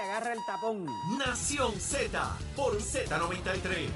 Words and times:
agarra 0.00 0.32
el 0.32 0.44
tapón. 0.46 0.86
Nación 1.18 1.72
Z 1.80 2.36
por 2.54 2.78
Z93. 2.78 3.88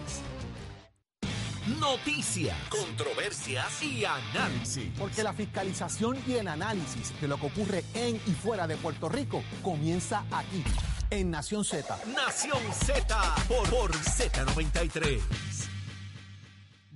Noticias, 1.79 2.57
controversias 2.69 3.83
y 3.83 4.05
análisis. 4.05 4.91
Porque 4.99 5.23
la 5.23 5.33
fiscalización 5.33 6.19
y 6.27 6.35
el 6.35 6.49
análisis 6.49 7.13
de 7.21 7.29
lo 7.29 7.39
que 7.39 7.47
ocurre 7.47 7.85
en 7.95 8.17
y 8.17 8.31
fuera 8.31 8.67
de 8.67 8.77
Puerto 8.77 9.09
Rico 9.09 9.43
comienza 9.63 10.25
aquí, 10.33 10.65
en 11.11 11.31
Nación 11.31 11.65
Z. 11.65 11.99
Nación 12.15 12.59
Z 12.73 13.35
por, 13.47 13.69
por 13.69 13.93
Z93. 13.93 15.50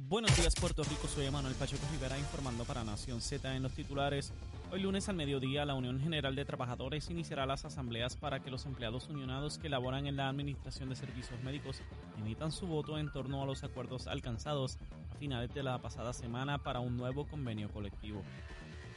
Buenos 0.07 0.37
días 0.37 0.55
Puerto 0.55 0.85
Rico, 0.85 1.09
soy 1.09 1.25
Emanuel 1.25 1.55
Pacheco 1.55 1.83
Rivera 1.91 2.19
informando 2.19 2.65
para 2.65 2.85
Nación 2.85 3.23
Z 3.23 3.57
en 3.57 3.63
los 3.63 3.73
titulares. 3.73 4.35
Hoy 4.71 4.81
lunes 4.81 5.09
al 5.09 5.17
mediodía 5.17 5.65
la 5.65 5.73
Unión 5.73 5.99
General 5.99 6.37
de 6.37 6.45
Trabajadores 6.45 7.09
iniciará 7.09 7.47
las 7.47 7.65
asambleas 7.65 8.15
para 8.15 8.41
que 8.41 8.51
los 8.51 8.67
empleados 8.67 9.09
unionados 9.09 9.57
que 9.57 9.71
laboran 9.71 10.07
en 10.07 10.17
la 10.17 10.29
Administración 10.29 10.91
de 10.91 10.97
Servicios 10.97 11.43
Médicos 11.43 11.81
emitan 12.19 12.53
su 12.53 12.67
voto 12.67 12.99
en 12.99 13.11
torno 13.13 13.43
a 13.43 13.47
los 13.47 13.65
acuerdos 13.65 14.07
alcanzados 14.07 14.77
a 15.11 15.15
finales 15.15 15.55
de 15.55 15.63
la 15.63 15.79
pasada 15.79 16.13
semana 16.13 16.59
para 16.59 16.81
un 16.81 16.99
nuevo 16.99 17.27
convenio 17.27 17.71
colectivo. 17.71 18.21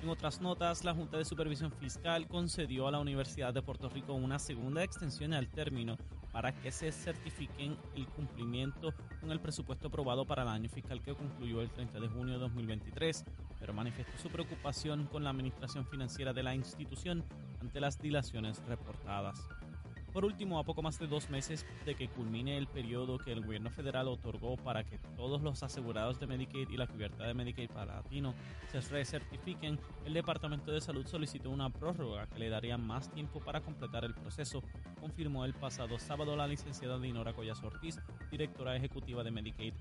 En 0.04 0.10
otras 0.10 0.42
notas, 0.42 0.84
la 0.84 0.94
Junta 0.94 1.18
de 1.18 1.26
Supervisión 1.26 1.72
Fiscal 1.72 2.28
concedió 2.28 2.86
a 2.86 2.92
la 2.92 3.00
Universidad 3.00 3.54
de 3.54 3.62
Puerto 3.62 3.88
Rico 3.88 4.14
una 4.14 4.40
segunda 4.40 4.84
extensión 4.84 5.34
al 5.34 5.48
término 5.48 5.98
para 6.38 6.52
que 6.52 6.72
se 6.72 6.92
certifiquen 6.92 7.76
el 7.96 8.06
cumplimiento 8.10 8.94
con 9.20 9.32
el 9.32 9.40
presupuesto 9.40 9.88
aprobado 9.88 10.24
para 10.24 10.44
el 10.44 10.50
año 10.50 10.70
fiscal 10.70 11.02
que 11.02 11.16
concluyó 11.16 11.64
el 11.64 11.72
30 11.72 12.00
de 12.00 12.08
junio 12.10 12.36
de 12.36 12.40
2023, 12.42 13.26
pero 13.60 13.74
manifestó 13.74 14.16
su 14.20 14.30
preocupación 14.30 15.08
con 15.08 15.24
la 15.24 15.32
administración 15.32 15.84
financiera 15.88 16.34
de 16.34 16.44
la 16.44 16.54
institución 16.54 17.24
ante 17.60 17.82
las 17.82 18.00
dilaciones 18.00 18.62
reportadas. 18.68 19.50
Por 20.18 20.26
último, 20.26 20.58
a 20.58 20.64
poco 20.64 20.82
más 20.82 20.98
de 20.98 21.06
dos 21.06 21.30
meses 21.30 21.64
de 21.86 21.94
que 21.94 22.08
culmine 22.08 22.58
el 22.58 22.66
periodo 22.66 23.20
que 23.20 23.32
el 23.32 23.46
gobierno 23.46 23.70
federal 23.70 24.08
otorgó 24.08 24.58
para 24.58 24.84
que 24.84 24.98
todos 25.16 25.44
los 25.44 25.62
asegurados 25.62 26.20
de 26.20 26.26
Medicaid 26.26 26.68
y 26.72 26.76
la 26.76 26.88
cubierta 26.88 27.28
de 27.28 27.36
Medicaid 27.36 27.70
para 27.70 27.98
latino 27.98 28.34
se 28.72 28.82
recertifiquen, 28.82 29.80
el 30.06 30.14
Departamento 30.16 30.72
de 30.72 30.82
Salud 30.82 31.06
solicitó 31.06 31.52
una 31.52 31.70
prórroga 31.70 32.26
que 32.26 32.40
le 32.40 32.50
daría 32.50 32.80
más 32.80 33.12
tiempo 33.12 33.42
para 33.42 33.62
completar 33.62 34.06
el 34.06 34.16
proceso, 34.16 34.64
confirmó 35.00 35.46
el 35.46 35.54
pasado 35.54 36.00
sábado 36.00 36.36
la 36.36 36.48
licenciada 36.48 36.98
Dinora 36.98 37.34
Collas 37.34 37.62
Ortiz, 37.62 38.00
directora 38.32 38.76
ejecutiva 38.76 39.24
de 39.24 39.30
Medicaid. 39.30 39.76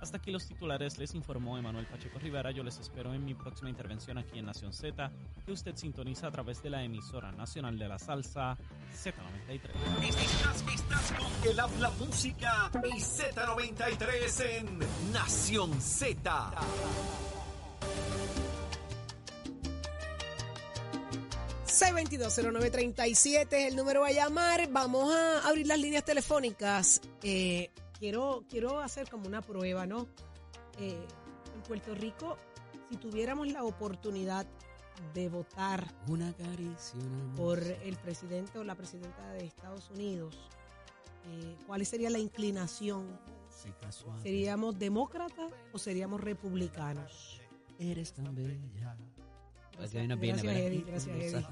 Hasta 0.00 0.18
aquí 0.18 0.30
los 0.30 0.46
titulares, 0.46 0.96
les 0.98 1.14
informó 1.14 1.58
Emanuel 1.58 1.86
Pacheco 1.86 2.18
Rivera. 2.18 2.50
Yo 2.50 2.62
les 2.62 2.78
espero 2.78 3.12
en 3.14 3.24
mi 3.24 3.34
próxima 3.34 3.68
intervención 3.68 4.18
aquí 4.18 4.38
en 4.38 4.46
Nación 4.46 4.72
Z, 4.72 5.10
que 5.44 5.52
usted 5.52 5.74
sintoniza 5.76 6.28
a 6.28 6.30
través 6.30 6.62
de 6.62 6.70
la 6.70 6.84
emisora 6.84 7.32
nacional 7.32 7.78
de 7.78 7.88
la 7.88 7.98
salsa 7.98 8.56
Z93. 8.94 9.70
Estás, 10.08 10.64
estás 10.72 11.12
con 11.12 11.50
el 11.50 11.60
habla 11.60 11.90
música 11.98 12.70
y 12.84 13.00
Z93 13.00 14.58
en 14.58 15.12
Nación 15.12 15.80
Z. 15.80 16.52
C220937 21.66 23.46
es 23.52 23.68
el 23.68 23.76
número 23.76 24.04
a 24.04 24.10
llamar. 24.10 24.68
Vamos 24.70 25.14
a 25.14 25.46
abrir 25.48 25.66
las 25.66 25.78
líneas 25.78 26.04
telefónicas. 26.04 27.00
Eh, 27.22 27.70
quiero, 27.98 28.44
quiero 28.48 28.80
hacer 28.80 29.08
como 29.08 29.26
una 29.26 29.42
prueba, 29.42 29.86
¿no? 29.86 30.08
Eh, 30.78 31.06
en 31.54 31.62
Puerto 31.62 31.94
Rico, 31.94 32.38
si 32.90 32.96
tuviéramos 32.96 33.48
la 33.48 33.64
oportunidad 33.64 34.46
de 35.14 35.28
votar 35.28 35.86
Una 36.08 36.32
caricia, 36.32 36.98
por 37.36 37.62
el 37.62 37.96
presidente 37.96 38.58
o 38.58 38.64
la 38.64 38.74
presidenta 38.74 39.32
de 39.32 39.44
Estados 39.44 39.90
Unidos, 39.90 40.48
eh, 41.26 41.56
¿cuál 41.66 41.84
sería 41.86 42.10
la 42.10 42.18
inclinación? 42.18 43.18
Si 43.48 43.70
casual 43.72 44.20
¿Seríamos 44.22 44.78
demócratas 44.78 45.52
o 45.72 45.78
seríamos 45.78 46.20
republicanos? 46.20 47.40
eres 47.78 48.12
tan 48.12 48.34
bella. 48.34 48.96
Gracias, 49.76 50.08
gracias. 50.08 50.44
Eddie, 50.44 50.84
gracias, 50.84 51.16
Eddie. 51.16 51.46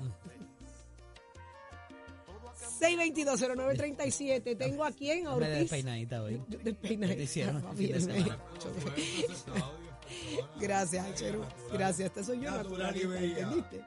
Ojos. 2.82 3.40
6220937. 3.40 4.56
Tengo 4.58 4.84
a 4.84 4.92
quién, 4.92 5.26
a 5.26 5.36
Me 5.36 5.46
de 5.46 5.52
Ortiz. 5.54 5.60
despeinadita 5.70 6.22
hoy. 6.22 6.42
De- 6.48 6.58
despeinadita. 6.72 8.38
Gracias, 10.60 11.14
Cheru. 11.14 11.44
Gracias. 11.72 12.06
Este 12.08 12.24
soy 12.24 12.40
yo, 12.40 12.50
natural 12.50 12.96
y 12.96 13.06
bella. 13.06 13.38
¿Entendiste? 13.40 13.84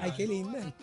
Ay, 0.00 0.12
qué 0.16 0.26
linda. 0.26 0.74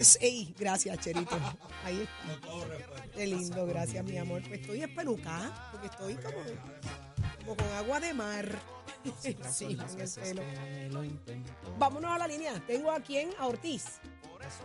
Sí, 0.00 0.54
gracias, 0.56 0.96
Cherito. 0.98 1.34
Ahí 1.82 2.02
está. 2.02 3.08
Qué 3.16 3.26
lindo, 3.26 3.66
gracias, 3.66 4.04
mi 4.04 4.16
amor. 4.18 4.42
Pues 4.46 4.60
estoy 4.60 4.82
espelucada, 4.82 5.70
porque 5.72 5.86
estoy 5.88 6.14
como, 6.16 6.36
como 7.38 7.56
con 7.56 7.66
agua 7.76 7.98
de 7.98 8.14
mar. 8.14 8.46
Sí, 9.50 9.76
en 9.80 10.00
el 10.00 10.08
pelo. 10.10 10.42
Me 10.42 10.88
lo 10.90 11.02
intento. 11.04 11.52
Vámonos 11.78 12.10
a 12.12 12.18
la 12.18 12.28
línea. 12.28 12.62
Tengo 12.66 12.90
a 12.92 13.00
quién? 13.00 13.30
A 13.38 13.46
Ortiz. 13.46 13.84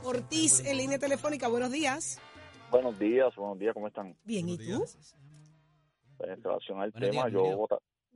Ortiz 0.03 0.65
en 0.65 0.77
línea 0.77 0.99
telefónica. 0.99 1.47
Buenos 1.47 1.71
días. 1.71 2.21
Buenos 2.71 2.97
días, 2.97 3.35
buenos 3.35 3.59
días, 3.59 3.73
¿cómo 3.73 3.87
están? 3.87 4.15
Bien, 4.23 4.49
¿y 4.49 4.57
tú? 4.57 4.79
Pues, 4.79 6.29
En 6.29 6.43
relación 6.43 6.81
al 6.81 6.91
Buenos 6.91 7.09
tema, 7.11 7.29
días, 7.29 7.33
yo 7.33 7.67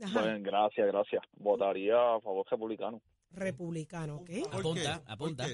Ajá. 0.03 0.21
bueno, 0.21 0.39
gracias, 0.41 0.87
gracias. 0.87 1.23
Votaría 1.37 1.95
a 2.15 2.19
favor 2.21 2.45
republicano. 2.49 3.01
Republicano, 3.31 4.17
¿ok? 4.17 4.29
Apunta, 4.51 5.01
apunta. 5.05 5.45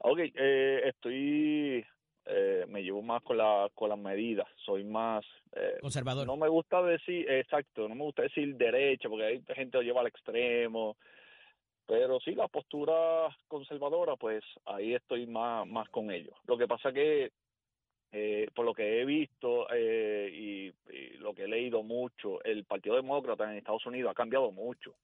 Ok, 0.00 0.18
eh, 0.34 0.80
estoy, 0.88 1.84
eh, 2.26 2.64
me 2.68 2.82
llevo 2.82 3.02
más 3.02 3.22
con, 3.22 3.36
la, 3.36 3.68
con 3.74 3.90
las 3.90 3.98
medidas, 3.98 4.46
soy 4.64 4.84
más, 4.84 5.24
eh, 5.52 5.76
Conservador. 5.80 6.26
no 6.26 6.36
me 6.36 6.48
gusta 6.48 6.82
decir, 6.82 7.30
exacto, 7.30 7.86
no 7.88 7.94
me 7.94 8.04
gusta 8.04 8.22
decir 8.22 8.56
derecha, 8.56 9.08
porque 9.08 9.24
hay 9.26 9.42
gente 9.54 9.72
que 9.72 9.76
lo 9.78 9.82
lleva 9.82 10.00
al 10.00 10.06
extremo, 10.06 10.96
pero 11.90 12.20
sí, 12.20 12.36
la 12.36 12.46
postura 12.46 13.36
conservadora, 13.48 14.14
pues 14.14 14.44
ahí 14.64 14.94
estoy 14.94 15.26
más, 15.26 15.66
más 15.66 15.88
con 15.88 16.12
ellos. 16.12 16.36
Lo 16.46 16.56
que 16.56 16.68
pasa 16.68 16.92
que, 16.92 17.32
eh, 18.12 18.46
por 18.54 18.64
lo 18.64 18.72
que 18.74 19.00
he 19.00 19.04
visto 19.04 19.66
eh, 19.74 20.30
y, 20.32 20.66
y 20.96 21.08
lo 21.18 21.34
que 21.34 21.42
he 21.42 21.48
leído 21.48 21.82
mucho, 21.82 22.40
el 22.44 22.64
Partido 22.64 22.94
Demócrata 22.94 23.50
en 23.50 23.58
Estados 23.58 23.84
Unidos 23.86 24.12
ha 24.12 24.14
cambiado 24.14 24.52
mucho. 24.52 24.94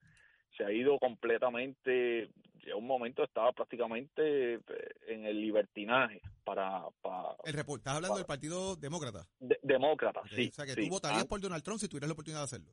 Se 0.56 0.64
ha 0.64 0.70
ido 0.70 0.96
completamente, 1.00 2.30
llegó 2.64 2.78
un 2.78 2.86
momento 2.86 3.25
estaba 3.25 3.50
prácticamente 3.52 4.54
eh, 4.54 4.60
en 5.08 5.26
el 5.26 5.41
libertinaje 5.41 6.20
para, 6.44 6.84
para 7.02 7.30
El 7.44 7.54
report, 7.54 7.80
estás 7.80 7.96
hablando 7.96 8.16
del 8.19 8.26
Partido 8.26 8.76
Demócrata. 8.76 9.26
de- 9.41 9.58
demócrata, 9.60 10.22
sí. 10.30 10.50
o 10.50 10.52
sea 10.52 10.66
que 10.66 10.75
sí. 10.75 10.84
tú 10.84 10.91
votarías 10.94 11.25
Ah, 11.25 11.28
por 11.28 11.41
Donald 11.41 11.64
Trump 11.64 11.80
si 11.80 11.88
tuvieras 11.88 12.08
la 12.10 12.12
oportunidad 12.12 12.42
de 12.42 12.44
hacerlo. 12.44 12.70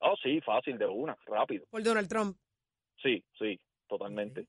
Oh, 0.00 0.14
sí, 0.22 0.42
fácil, 0.42 0.76
de 0.76 0.86
una, 0.86 1.16
rápido. 1.24 1.64
Por 1.70 1.82
Donald 1.82 2.06
Trump. 2.06 2.36
Sí, 3.02 3.24
sí, 3.38 3.60
totalmente. 3.86 4.46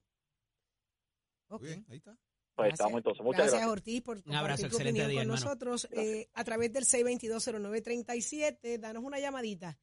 Ok. 1.49 1.63
Ahí 1.89 1.97
está. 1.97 2.17
Pues 2.55 2.69
Gracias. 2.69 2.79
estamos 2.79 2.97
entonces. 2.97 3.23
Muchas 3.23 3.37
Gracias, 3.39 3.59
gracias. 3.61 3.71
Ortiz, 3.71 4.01
por 4.01 4.17
Un 4.17 4.33
abrazo, 4.35 4.63
compartir 4.63 4.69
tu 4.69 4.75
excelente 4.77 5.01
opinión 5.01 5.09
día, 5.11 5.19
con 5.19 5.21
hermano. 5.21 5.45
nosotros 5.45 5.87
eh, 5.91 6.27
a 6.33 6.43
través 6.43 6.73
del 6.73 6.85
6220937. 6.85 8.79
Danos 8.79 9.03
una 9.03 9.19
llamadita. 9.19 9.77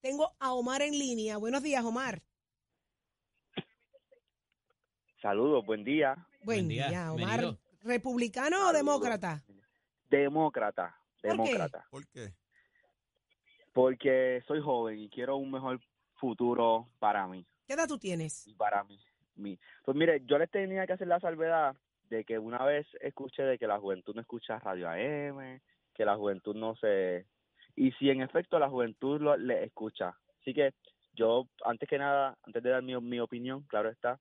Tengo 0.00 0.36
a 0.38 0.52
Omar 0.52 0.82
en 0.82 0.92
línea. 0.92 1.38
Buenos 1.38 1.62
días, 1.62 1.84
Omar. 1.84 2.22
Saludos, 5.20 5.64
buen 5.64 5.84
día. 5.84 6.14
Buen, 6.42 6.58
Buen 6.58 6.68
día, 6.68 6.88
día, 6.88 7.12
Omar. 7.12 7.40
bienvenido. 7.40 7.58
¿Republicano 7.82 8.68
o 8.68 8.72
demócrata? 8.72 9.42
Demócrata, 10.10 10.96
¿Por 11.20 11.22
qué? 11.22 11.28
demócrata. 11.28 11.86
¿Por 11.90 12.06
qué? 12.08 12.34
Porque 13.72 14.42
soy 14.46 14.60
joven 14.62 14.98
y 15.00 15.08
quiero 15.10 15.36
un 15.36 15.50
mejor 15.50 15.80
futuro 16.14 16.88
para 16.98 17.26
mí 17.26 17.44
¿Qué 17.66 17.74
edad 17.74 17.88
tú 17.88 17.98
tienes? 17.98 18.46
y 18.46 18.54
para 18.54 18.84
mí. 18.84 18.98
mí. 19.36 19.58
Pues 19.84 19.96
mire, 19.96 20.22
yo 20.26 20.38
les 20.38 20.50
tenía 20.50 20.86
que 20.86 20.94
hacer 20.94 21.08
la 21.08 21.20
salvedad 21.20 21.76
de 22.10 22.24
que 22.24 22.38
una 22.38 22.64
vez 22.64 22.86
escuché 23.00 23.42
de 23.42 23.58
que 23.58 23.66
la 23.66 23.78
juventud 23.78 24.14
no 24.14 24.20
escucha 24.20 24.58
radio 24.58 24.88
AM, 24.88 25.60
que 25.94 26.04
la 26.04 26.16
juventud 26.16 26.54
no 26.54 26.76
se... 26.76 27.26
Y 27.76 27.90
si 27.92 28.10
en 28.10 28.20
efecto 28.20 28.58
la 28.58 28.68
juventud 28.68 29.20
lo, 29.20 29.36
le 29.36 29.64
escucha. 29.64 30.16
Así 30.40 30.54
que 30.54 30.74
yo, 31.14 31.48
antes 31.64 31.88
que 31.88 31.98
nada, 31.98 32.36
antes 32.44 32.62
de 32.62 32.70
dar 32.70 32.82
mi, 32.82 32.96
mi 33.00 33.18
opinión, 33.18 33.62
claro 33.62 33.88
está, 33.88 34.20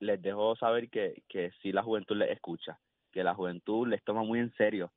les 0.00 0.20
dejo 0.20 0.56
saber 0.56 0.88
que, 0.88 1.22
que 1.28 1.52
sí 1.62 1.72
la 1.72 1.82
juventud 1.82 2.16
les 2.16 2.30
escucha, 2.30 2.78
que 3.12 3.22
la 3.22 3.34
juventud 3.34 3.86
les 3.86 4.02
toma 4.02 4.22
muy 4.22 4.40
en 4.40 4.52
serio. 4.54 4.92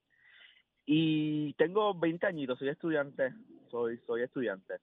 Y 0.85 1.53
tengo 1.53 1.93
20 1.93 2.25
añitos, 2.25 2.57
soy 2.57 2.69
estudiante, 2.69 3.33
soy 3.69 3.97
soy 4.07 4.23
estudiante. 4.23 4.75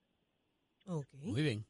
Ok. 0.86 1.06
Muy 1.14 1.42
bien. 1.42 1.64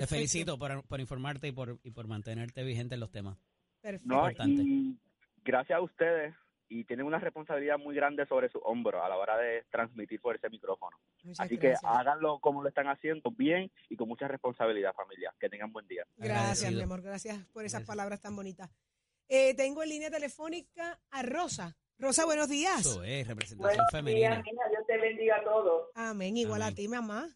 Te 0.00 0.06
felicito 0.06 0.58
por, 0.58 0.86
por 0.86 1.00
informarte 1.00 1.48
y 1.48 1.52
por, 1.52 1.78
y 1.82 1.90
por 1.90 2.06
mantenerte 2.06 2.62
vigente 2.64 2.94
en 2.94 3.00
los 3.00 3.10
temas. 3.10 3.38
Perfecto. 3.80 4.08
No, 4.08 4.28
Importante. 4.28 4.62
y 4.62 4.98
gracias 5.44 5.76
a 5.78 5.82
ustedes 5.82 6.34
y 6.68 6.84
tienen 6.84 7.06
una 7.06 7.18
responsabilidad 7.18 7.78
muy 7.78 7.94
grande 7.94 8.26
sobre 8.26 8.48
su 8.48 8.58
hombro 8.58 9.04
a 9.04 9.08
la 9.08 9.16
hora 9.16 9.36
de 9.36 9.64
transmitir 9.70 10.20
por 10.20 10.34
ese 10.34 10.48
micrófono. 10.48 10.96
Muchas 11.22 11.44
Así 11.46 11.56
gracias. 11.56 11.80
que 11.80 11.86
háganlo 11.86 12.38
como 12.40 12.62
lo 12.62 12.68
están 12.68 12.88
haciendo, 12.88 13.30
bien 13.30 13.70
y 13.88 13.96
con 13.96 14.08
mucha 14.08 14.26
responsabilidad, 14.26 14.94
familia. 14.94 15.32
Que 15.38 15.48
tengan 15.48 15.72
buen 15.72 15.86
día. 15.86 16.04
Gracias, 16.16 16.38
Agradecido. 16.40 16.72
mi 16.78 16.82
amor. 16.82 17.02
Gracias 17.02 17.36
por 17.52 17.64
esas 17.64 17.80
Gracias. 17.80 17.86
palabras 17.86 18.20
tan 18.22 18.34
bonitas. 18.34 18.70
Eh, 19.28 19.54
tengo 19.54 19.82
en 19.82 19.90
línea 19.90 20.10
telefónica 20.10 21.00
a 21.10 21.22
Rosa. 21.22 21.76
Rosa, 21.98 22.24
buenos 22.24 22.48
días. 22.48 22.80
Eso 22.80 23.04
es, 23.04 23.26
representación 23.28 23.58
Buenos 23.76 23.86
femenina. 23.92 24.30
días, 24.42 24.44
Dios 24.70 24.86
te 24.86 24.98
bendiga 24.98 25.36
a 25.36 25.44
todos. 25.44 25.90
Amén. 25.94 26.36
Igual 26.36 26.62
a 26.62 26.72
ti, 26.72 26.88
mamá. 26.88 27.28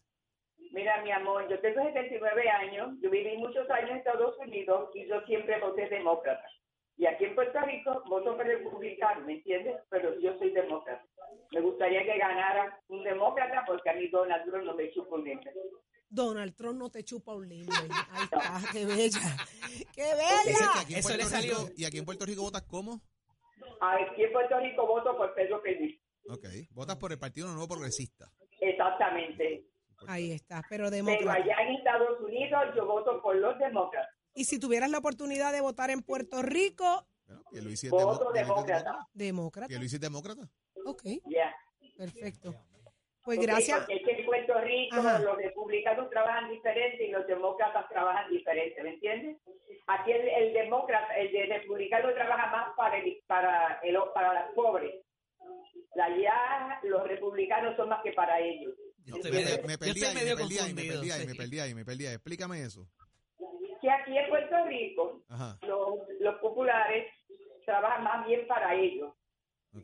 Mira, 0.71 1.01
mi 1.03 1.11
amor, 1.11 1.49
yo 1.49 1.59
tengo 1.61 1.81
79 1.83 2.49
años, 2.49 2.95
yo 3.01 3.09
viví 3.09 3.37
muchos 3.37 3.69
años 3.71 3.89
en 3.91 3.97
Estados 3.97 4.37
Unidos 4.37 4.89
y 4.93 5.07
yo 5.07 5.19
siempre 5.21 5.59
voté 5.59 5.89
demócrata. 5.89 6.45
Y 6.97 7.05
aquí 7.05 7.25
en 7.25 7.33
Puerto 7.35 7.59
Rico 7.61 8.03
voto 8.07 8.35
por 8.35 8.45
republicano, 8.45 9.25
¿me 9.25 9.33
entiendes? 9.33 9.75
Pero 9.89 10.19
yo 10.19 10.37
soy 10.37 10.51
demócrata. 10.51 11.03
Me 11.51 11.61
gustaría 11.61 12.03
que 12.03 12.17
ganara 12.17 12.79
un 12.89 13.03
demócrata 13.03 13.63
porque 13.65 13.89
a 13.89 13.93
mí 13.93 14.07
Donald 14.09 14.43
Trump 14.49 14.65
no 14.65 14.75
me 14.75 14.91
chupa 14.91 15.15
un 15.15 15.23
diente. 15.23 15.51
Donald 16.09 16.55
Trump 16.55 16.77
no 16.77 16.89
te 16.89 17.03
chupa 17.03 17.33
un 17.35 17.47
limbo. 17.47 17.71
Ahí 18.11 18.23
está, 18.23 18.61
qué 18.71 18.85
bella. 18.85 19.19
¡Qué 19.95 20.03
bella! 20.03 20.71
que 20.73 20.79
aquí 20.81 20.93
en 20.93 20.99
Eso 20.99 21.17
le 21.17 21.23
salió. 21.23 21.53
Rico- 21.59 21.71
¿Y 21.77 21.85
aquí 21.85 21.97
en 21.99 22.05
Puerto 22.05 22.25
Rico 22.25 22.41
votas 22.41 22.63
cómo? 22.63 23.01
Aquí 23.81 24.23
en 24.23 24.31
Puerto 24.33 24.59
Rico 24.59 24.85
voto 24.85 25.15
por 25.17 25.33
Pedro 25.33 25.61
Pérez. 25.61 25.99
Ok. 26.29 26.45
Votas 26.71 26.97
por 26.97 27.11
el 27.11 27.19
Partido 27.19 27.47
Nuevo 27.47 27.67
Progresista. 27.67 28.29
Exactamente. 28.59 29.65
Ahí 30.07 30.31
está, 30.31 30.61
pero 30.69 30.85
Pero 30.85 30.95
demócrata. 30.95 31.33
allá 31.33 31.55
en 31.61 31.75
Estados 31.75 32.19
Unidos 32.21 32.61
yo 32.75 32.85
voto 32.85 33.21
por 33.21 33.35
los 33.35 33.57
demócratas. 33.59 34.13
Y 34.33 34.45
si 34.45 34.59
tuvieras 34.59 34.89
la 34.89 34.99
oportunidad 34.99 35.51
de 35.51 35.61
votar 35.61 35.89
en 35.89 36.01
Puerto 36.01 36.41
Rico, 36.41 37.05
Bueno, 37.27 37.43
Pierluisi 37.51 37.87
es 37.87 37.91
Voto 37.91 38.31
demócrata. 38.31 39.07
demócrata. 39.13 39.67
Pierluisi 39.67 39.95
es 39.95 40.01
demócrata. 40.01 40.41
Ok, 40.85 41.03
Ya. 41.25 41.53
perfecto. 41.97 42.55
Pues 43.23 43.39
gracias. 43.39 43.79
Porque 43.79 43.95
es 43.95 44.03
que 44.05 44.11
en 44.21 44.25
Puerto 44.25 44.59
Rico 44.61 44.95
Ajá. 44.95 45.19
los 45.19 45.37
republicanos 45.37 46.09
trabajan 46.09 46.49
diferente 46.49 47.03
y 47.05 47.11
los 47.11 47.27
demócratas 47.27 47.87
trabajan 47.89 48.31
diferente, 48.31 48.81
¿me 48.81 48.91
entiendes? 48.93 49.37
Aquí 49.87 50.11
el, 50.11 50.27
el 50.27 50.53
demócrata, 50.53 51.13
el 51.17 51.31
de 51.31 51.45
republicano 51.47 52.11
trabaja 52.13 52.49
más 52.49 52.75
para 52.75 52.97
el, 52.97 53.21
para 53.27 53.79
el, 53.83 53.97
para 54.13 54.45
los 54.45 54.55
pobres. 54.55 54.95
Allá 56.01 56.79
los 56.83 57.07
republicanos 57.07 57.75
son 57.75 57.89
más 57.89 58.01
que 58.03 58.13
para 58.13 58.39
ellos. 58.39 58.73
Yo 59.09 59.15
estoy 59.17 59.31
Me, 59.31 59.37
medio- 59.45 59.67
me 59.67 59.77
perdí 59.77 59.91
estoy 59.91 60.03
ahí, 60.07 60.13
me 60.15 60.21
medio 60.21 60.37
perdí 60.37 60.57
ahí, 60.59 60.73
me 60.73 60.81
perdí 60.83 61.11
ahí, 61.11 61.21
sí. 61.21 61.27
me 61.27 61.35
perdí 61.35 61.59
ahí, 61.59 61.75
me 61.75 61.85
perdí 61.85 62.05
ahí. 62.07 62.13
Explícame 62.15 62.61
eso. 62.63 62.87
Que 63.81 63.89
aquí 63.89 64.17
en 64.17 64.29
Puerto 64.29 64.55
Rico 64.65 65.23
los, 65.61 65.99
los 66.19 66.35
populares 66.41 67.05
trabajan 67.65 68.03
más 68.03 68.27
bien 68.27 68.45
para 68.47 68.75
ellos. 68.75 69.13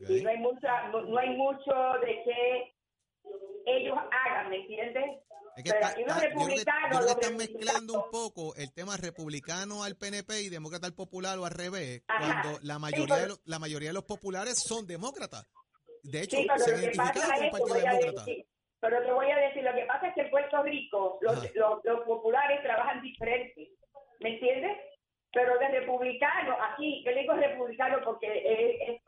Y 0.08 0.20
no 0.22 0.30
hay, 0.30 0.38
mucha, 0.38 0.88
no, 0.88 1.02
no 1.02 1.18
hay 1.18 1.30
mucho 1.36 1.72
de 2.04 2.22
que 2.24 2.74
ellos 3.66 3.96
hagan, 3.96 4.50
¿me 4.50 4.56
entiendes? 4.56 5.04
Es 5.56 5.64
que 5.64 5.70
Pero 5.70 5.76
está- 5.86 5.88
aquí 5.88 6.02
los 6.04 6.16
está- 6.16 6.28
yo 6.28 6.34
creo 6.34 6.46
que, 6.46 6.54
yo 6.56 6.64
republicanos, 6.64 6.88
creo 6.88 7.00
que 7.00 7.04
los 7.06 7.10
están 7.22 7.36
mezclando 7.36 7.92
un 7.94 8.10
poco 8.10 8.54
el 8.56 8.72
tema 8.74 8.96
republicano 8.96 9.84
al 9.84 9.96
PNP 9.96 10.42
y 10.42 10.48
demócrata 10.50 10.86
al 10.86 10.94
popular 10.94 11.38
o 11.38 11.46
al 11.46 11.52
revés, 11.52 12.02
Ajá. 12.08 12.42
cuando 12.42 12.58
la 12.62 12.74
Sí, 12.74 12.80
mayoría, 12.80 13.06
pero- 13.14 13.22
de 13.22 13.28
los, 13.28 13.40
la 13.44 13.58
mayoría 13.58 13.88
de 13.88 13.94
los 13.94 14.04
populares 14.04 14.58
son 14.62 14.86
demócratas. 14.86 15.46
De 16.02 16.22
hecho, 16.22 16.36
Sí, 16.36 16.46
se 16.58 16.74
han 16.74 16.80
identificado 16.82 17.50
partido 17.50 17.74
demócrata. 17.74 18.24
decir, 18.26 18.46
pero 18.88 19.02
te 19.04 19.12
voy 19.12 19.30
a 19.30 19.36
decir, 19.38 19.62
lo 19.62 19.74
que 19.74 19.84
pasa 19.86 20.08
es 20.08 20.14
que 20.14 20.20
en 20.22 20.30
Puerto 20.30 20.62
Rico 20.62 21.18
los, 21.20 21.34
los, 21.54 21.84
los 21.84 22.00
populares 22.06 22.62
trabajan 22.62 23.02
diferente, 23.02 23.70
¿me 24.20 24.34
entiendes? 24.34 24.76
Pero 25.32 25.58
de 25.58 25.80
republicano, 25.80 26.56
aquí, 26.72 27.02
yo 27.04 27.10
le 27.10 27.20
digo 27.22 27.34
republicano 27.34 27.98
porque 28.04 28.26
es- 28.26 28.88
es- 28.96 29.02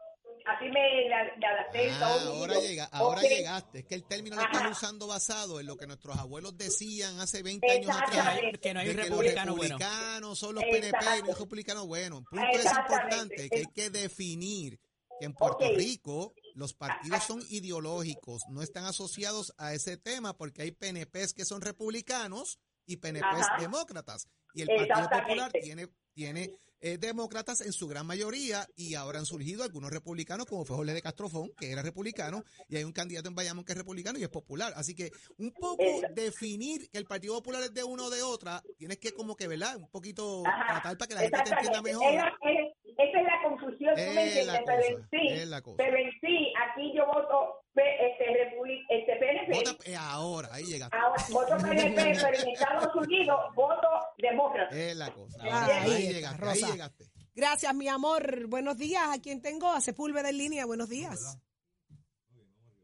así 0.46 0.66
me, 0.68 1.08
la- 1.08 1.32
me 1.36 1.46
adapté 1.46 1.90
Ah, 1.92 2.16
ahora, 2.26 2.54
llega, 2.60 2.84
ahora 2.92 3.20
llegaste. 3.22 3.78
Es 3.80 3.84
que 3.86 3.94
el 3.94 4.04
término 4.06 4.36
lo 4.36 4.42
están 4.42 4.66
usando 4.66 5.06
basado 5.06 5.60
en 5.60 5.66
lo 5.66 5.76
que 5.76 5.86
nuestros 5.86 6.18
abuelos 6.18 6.56
decían 6.58 7.18
hace 7.20 7.42
20 7.42 7.70
años 7.70 7.90
atrás. 7.96 8.40
Que 8.60 8.74
no 8.74 8.80
hay 8.80 8.92
republicano 8.92 9.52
los 9.52 9.56
bueno. 9.58 9.76
republicanos 9.78 10.38
son 10.38 10.54
los 10.56 10.64
PNP 10.64 10.98
y 11.18 11.20
no 11.22 11.26
los 11.28 11.38
republicanos 11.38 11.86
buenos. 11.86 12.24
Punto 12.30 12.46
es 12.58 12.64
importante 12.78 13.48
que 13.48 13.58
hay 13.58 13.66
que 13.74 13.90
definir 13.90 14.78
que 15.18 15.26
en 15.26 15.34
Puerto. 15.34 15.64
Rico 15.74 16.34
los 16.58 16.74
partidos 16.74 17.22
son 17.24 17.40
ideológicos, 17.50 18.42
no 18.48 18.62
están 18.62 18.84
asociados 18.84 19.54
a 19.58 19.74
ese 19.74 19.96
tema 19.96 20.36
porque 20.36 20.62
hay 20.62 20.72
PNPs 20.72 21.32
que 21.32 21.44
son 21.44 21.60
republicanos 21.60 22.58
y 22.84 22.96
PNPs 22.96 23.46
Ajá. 23.46 23.60
demócratas. 23.60 24.26
Y 24.54 24.62
el 24.62 24.68
Partido 24.68 25.08
Popular 25.08 25.52
tiene, 25.52 25.88
tiene 26.14 26.50
eh, 26.80 26.96
demócratas 26.98 27.60
en 27.60 27.72
su 27.72 27.86
gran 27.86 28.06
mayoría 28.06 28.66
y 28.76 28.94
ahora 28.94 29.18
han 29.18 29.26
surgido 29.26 29.62
algunos 29.62 29.90
republicanos 29.90 30.46
como 30.46 30.64
fue 30.64 30.76
Jorge 30.76 30.94
de 30.94 31.02
Castrofón, 31.02 31.50
que 31.56 31.70
era 31.70 31.82
republicano, 31.82 32.44
y 32.68 32.76
hay 32.76 32.84
un 32.84 32.92
candidato 32.92 33.28
en 33.28 33.34
Bayamón 33.34 33.64
que 33.64 33.72
es 33.72 33.78
republicano 33.78 34.18
y 34.18 34.22
es 34.22 34.28
popular. 34.28 34.72
Así 34.74 34.94
que 34.94 35.12
un 35.38 35.52
poco 35.52 35.82
Exacto. 35.82 36.20
definir 36.20 36.88
que 36.90 36.98
el 36.98 37.04
Partido 37.04 37.34
Popular 37.34 37.62
es 37.62 37.74
de 37.74 37.84
uno 37.84 38.06
o 38.06 38.10
de 38.10 38.22
otra, 38.22 38.62
tienes 38.76 38.98
que 38.98 39.12
como 39.12 39.36
que, 39.36 39.46
¿verdad? 39.48 39.76
Un 39.76 39.88
poquito 39.90 40.42
Ajá. 40.46 40.66
tratar 40.80 40.98
para 40.98 41.08
que 41.08 41.14
la 41.14 41.20
gente 41.20 41.38
te 41.44 41.50
entienda 41.50 41.82
mejor. 41.82 42.14
Es 42.14 42.22
es- 42.42 42.77
esa 42.98 43.20
es 43.20 43.24
la 43.26 43.42
confusión, 43.48 43.94
¿tú 43.94 44.00
me 44.12 44.24
Es 44.24 44.36
entiendes? 44.36 44.46
la 44.46 44.62
Pero 44.64 44.82
en 44.84 44.94
cosa, 44.96 45.08
sí, 45.10 45.26
es 45.28 45.48
la 45.48 45.62
cosa. 45.62 45.76
pero 45.78 45.96
en 45.96 46.10
sí, 46.20 46.52
aquí 46.70 46.92
yo 46.94 47.06
voto 47.06 47.62
este, 47.74 48.24
Republi- 48.26 48.84
este 48.90 49.16
PNP. 49.16 49.52
Vota 49.54 49.76
eh, 49.90 49.96
ahora, 49.96 50.48
ahí 50.52 50.64
llegaste. 50.64 50.96
Ahora, 50.96 51.22
voto 51.30 51.56
PNP, 51.62 51.94
pero 51.94 52.28
en 52.42 52.48
Estados 52.54 52.94
Unidos 52.96 53.38
voto 53.54 53.88
demócrata. 54.18 54.76
Es 54.76 54.96
la 54.96 55.12
cosa. 55.12 55.38
Ah, 55.50 55.66
ahí, 55.82 55.90
ahí 55.92 56.12
llegaste, 56.12 56.44
ahí 56.44 56.48
Rosa. 56.60 56.72
llegaste. 56.72 57.04
Gracias, 57.34 57.72
mi 57.74 57.86
amor. 57.88 58.48
Buenos 58.48 58.76
días. 58.78 59.02
¿A 59.16 59.20
quién 59.22 59.40
tengo? 59.40 59.68
A 59.70 59.80
Sepúlveda 59.80 60.30
en 60.30 60.38
línea. 60.38 60.66
Buenos 60.66 60.88
días. 60.88 61.38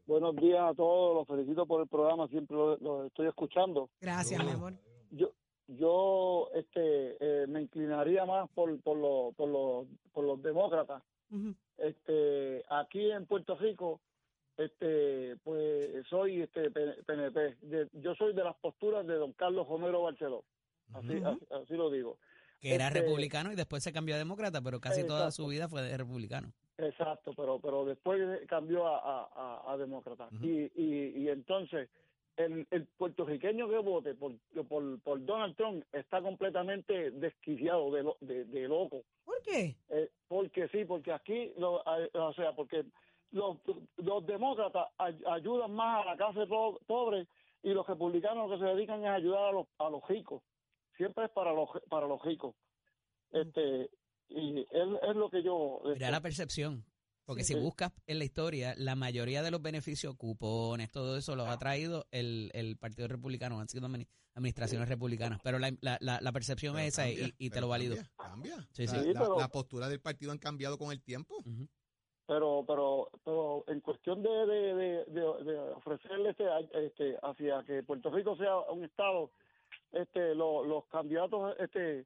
Buenos 0.05 0.35
días 0.35 0.59
a 0.61 0.73
todos, 0.75 1.15
los 1.15 1.27
felicito 1.27 1.65
por 1.65 1.81
el 1.81 1.87
programa, 1.87 2.27
siempre 2.27 2.55
lo, 2.55 2.77
lo 2.77 3.05
estoy 3.07 3.27
escuchando. 3.27 3.89
Gracias, 3.99 4.41
mi 4.43 4.51
amor. 4.51 4.73
Yo 5.09 5.31
yo 5.67 6.49
este 6.53 7.17
eh, 7.19 7.47
me 7.47 7.61
inclinaría 7.61 8.25
más 8.25 8.49
por 8.51 8.79
por 8.81 8.97
los 8.97 9.35
por 9.35 9.49
los 9.49 9.87
por 10.13 10.23
los 10.25 10.41
demócratas. 10.41 11.01
Este 11.77 12.63
aquí 12.69 13.11
en 13.11 13.25
Puerto 13.25 13.55
Rico 13.55 13.99
este 14.57 15.35
pues 15.43 16.05
soy 16.09 16.41
este 16.41 16.71
PNP. 16.71 17.55
De- 17.61 17.89
yo 17.93 18.15
soy 18.15 18.33
de 18.33 18.43
las 18.43 18.55
posturas 18.57 19.05
de 19.05 19.15
don 19.15 19.33
Carlos 19.33 19.67
Romero 19.67 20.03
Barceló. 20.03 20.43
Así, 20.93 21.15
así, 21.23 21.45
así 21.63 21.73
lo 21.73 21.89
digo. 21.89 22.17
Que 22.61 22.73
era 22.75 22.87
Este- 22.87 23.01
republicano 23.01 23.51
y 23.51 23.55
después 23.55 23.83
se 23.83 23.91
cambió 23.91 24.15
a 24.15 24.17
demócrata, 24.17 24.61
pero 24.61 24.79
casi 24.79 25.05
toda 25.05 25.29
su 25.31 25.47
vida 25.47 25.67
fue 25.67 25.81
de 25.81 25.97
republicano. 25.97 26.53
Exacto, 26.77 27.33
pero 27.35 27.59
pero 27.59 27.85
después 27.85 28.21
cambió 28.47 28.87
a, 28.87 28.97
a, 28.99 29.29
a- 29.35 29.73
a 29.73 29.77
demócrata. 29.77 30.29
Y, 30.41 30.71
y, 30.75 31.13
y 31.23 31.29
entonces, 31.29 31.89
el, 32.37 32.67
el 32.71 32.85
puertorriqueño 32.97 33.69
que 33.69 33.77
vote 33.77 34.13
por, 34.15 34.33
por, 34.67 34.99
por 35.01 35.25
Donald 35.25 35.55
Trump 35.55 35.83
está 35.93 36.21
completamente 36.21 37.11
desquiciado, 37.11 37.91
de, 37.91 38.03
lo- 38.03 38.17
de, 38.21 38.45
de 38.45 38.67
loco. 38.67 39.03
¿Por 39.23 39.41
qué? 39.41 39.75
Eh, 39.89 40.09
porque 40.27 40.67
sí, 40.69 40.85
porque 40.85 41.11
aquí, 41.13 41.53
lo, 41.57 41.81
eh, 41.97 42.09
o 42.13 42.33
sea, 42.33 42.53
porque 42.53 42.85
los, 43.31 43.57
los 43.97 44.25
demócratas 44.25 44.87
ay- 44.97 45.21
ayudan 45.27 45.71
más 45.73 46.03
a 46.05 46.09
la 46.11 46.17
clase 46.17 46.45
po- 46.47 46.79
pobre 46.85 47.27
y 47.63 47.69
los 47.73 47.87
republicanos 47.87 48.49
lo 48.49 48.57
que 48.57 48.63
se 48.63 48.69
dedican 48.69 49.01
es 49.01 49.07
a 49.07 49.15
ayudar 49.15 49.43
a 49.45 49.51
los, 49.51 49.67
a 49.79 49.89
los 49.89 50.07
ricos. 50.07 50.41
Siempre 50.97 51.25
es 51.25 51.31
para 51.31 51.51
los, 51.53 51.69
para 51.89 52.07
los 52.07 52.21
ricos. 52.23 52.55
Este, 53.31 53.89
y 54.29 54.59
es, 54.61 54.87
es 55.09 55.15
lo 55.15 55.29
que 55.29 55.43
yo... 55.43 55.81
Mira 55.85 56.11
la 56.11 56.21
percepción. 56.21 56.83
Porque 57.25 57.43
Sí. 57.43 57.53
si 57.53 57.59
buscas 57.59 57.91
en 58.07 58.19
la 58.19 58.25
historia, 58.25 58.73
la 58.77 58.95
mayoría 58.95 59.41
de 59.43 59.51
los 59.51 59.61
beneficios, 59.61 60.15
cupones, 60.15 60.91
todo 60.91 61.17
eso 61.17 61.35
los 61.35 61.47
ha 61.49 61.57
traído 61.57 62.05
el, 62.11 62.51
el 62.53 62.77
Partido 62.77 63.07
Republicano, 63.07 63.59
han 63.59 63.67
sido 63.67 63.87
admini- 63.87 64.07
administraciones 64.35 64.87
republicanas. 64.89 65.39
Pero 65.43 65.57
la, 65.59 65.71
la, 65.81 65.97
la, 66.01 66.19
la 66.21 66.31
percepción 66.31 66.75
Pero 66.75 66.87
es 66.87 66.93
esa 66.93 67.09
y, 67.09 67.33
y 67.39 67.49
te 67.49 67.61
lo 67.61 67.67
valido. 67.67 67.95
Cambia, 67.95 68.53
cambia. 68.55 68.67
Sí, 68.73 68.87
sí. 68.87 68.95
Pero- 69.13 69.39
la 69.39 69.47
postura 69.49 69.89
del 69.89 69.99
partido 70.01 70.31
han 70.31 70.37
cambiado 70.37 70.77
con 70.77 70.91
el 70.91 71.01
tiempo. 71.01 71.43
Pero 72.27 72.63
pero 72.67 73.09
pero 73.23 73.63
en 73.67 73.81
cuestión 73.81 74.23
de 74.23 74.29
de, 74.29 74.73
de, 74.75 75.05
de- 75.05 75.43
de 75.43 75.59
ofrecerle 75.75 76.31
este, 76.31 76.43
este 76.73 77.17
hacia 77.21 77.63
que 77.65 77.83
Puerto 77.83 78.09
Rico 78.09 78.35
sea 78.35 78.57
un 78.71 78.83
estado 78.83 79.31
este 79.91 80.33
lo- 80.33 80.63
los 80.65 80.85
candidatos 80.87 81.55
este 81.59 82.05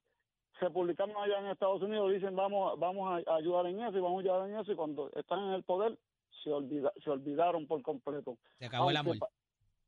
republicanos 0.60 1.16
allá 1.18 1.40
en 1.40 1.48
Estados 1.48 1.82
Unidos 1.82 2.12
dicen 2.14 2.36
vamos 2.36 2.78
vamos 2.80 3.24
a, 3.28 3.36
ayudar 3.36 3.66
en 3.68 3.80
eso 3.82 3.98
y 3.98 4.02
vamos 4.02 4.18
a 4.18 4.22
ayudar 4.22 4.50
en 4.50 4.60
eso 4.60 4.72
y 4.72 4.76
cuando 4.76 5.10
están 5.16 5.40
en 5.46 5.54
el 5.54 5.64
poder 5.64 5.98
se 6.44 6.52
olvida, 6.52 6.92
se 7.04 7.10
olvidaron 7.10 7.66
por 7.68 7.82
completo 7.82 8.38
Se 8.60 8.66
acabó 8.66 8.90
el 8.90 8.98
aunque, 8.98 9.12
amor. 9.12 9.20
pa- 9.20 9.36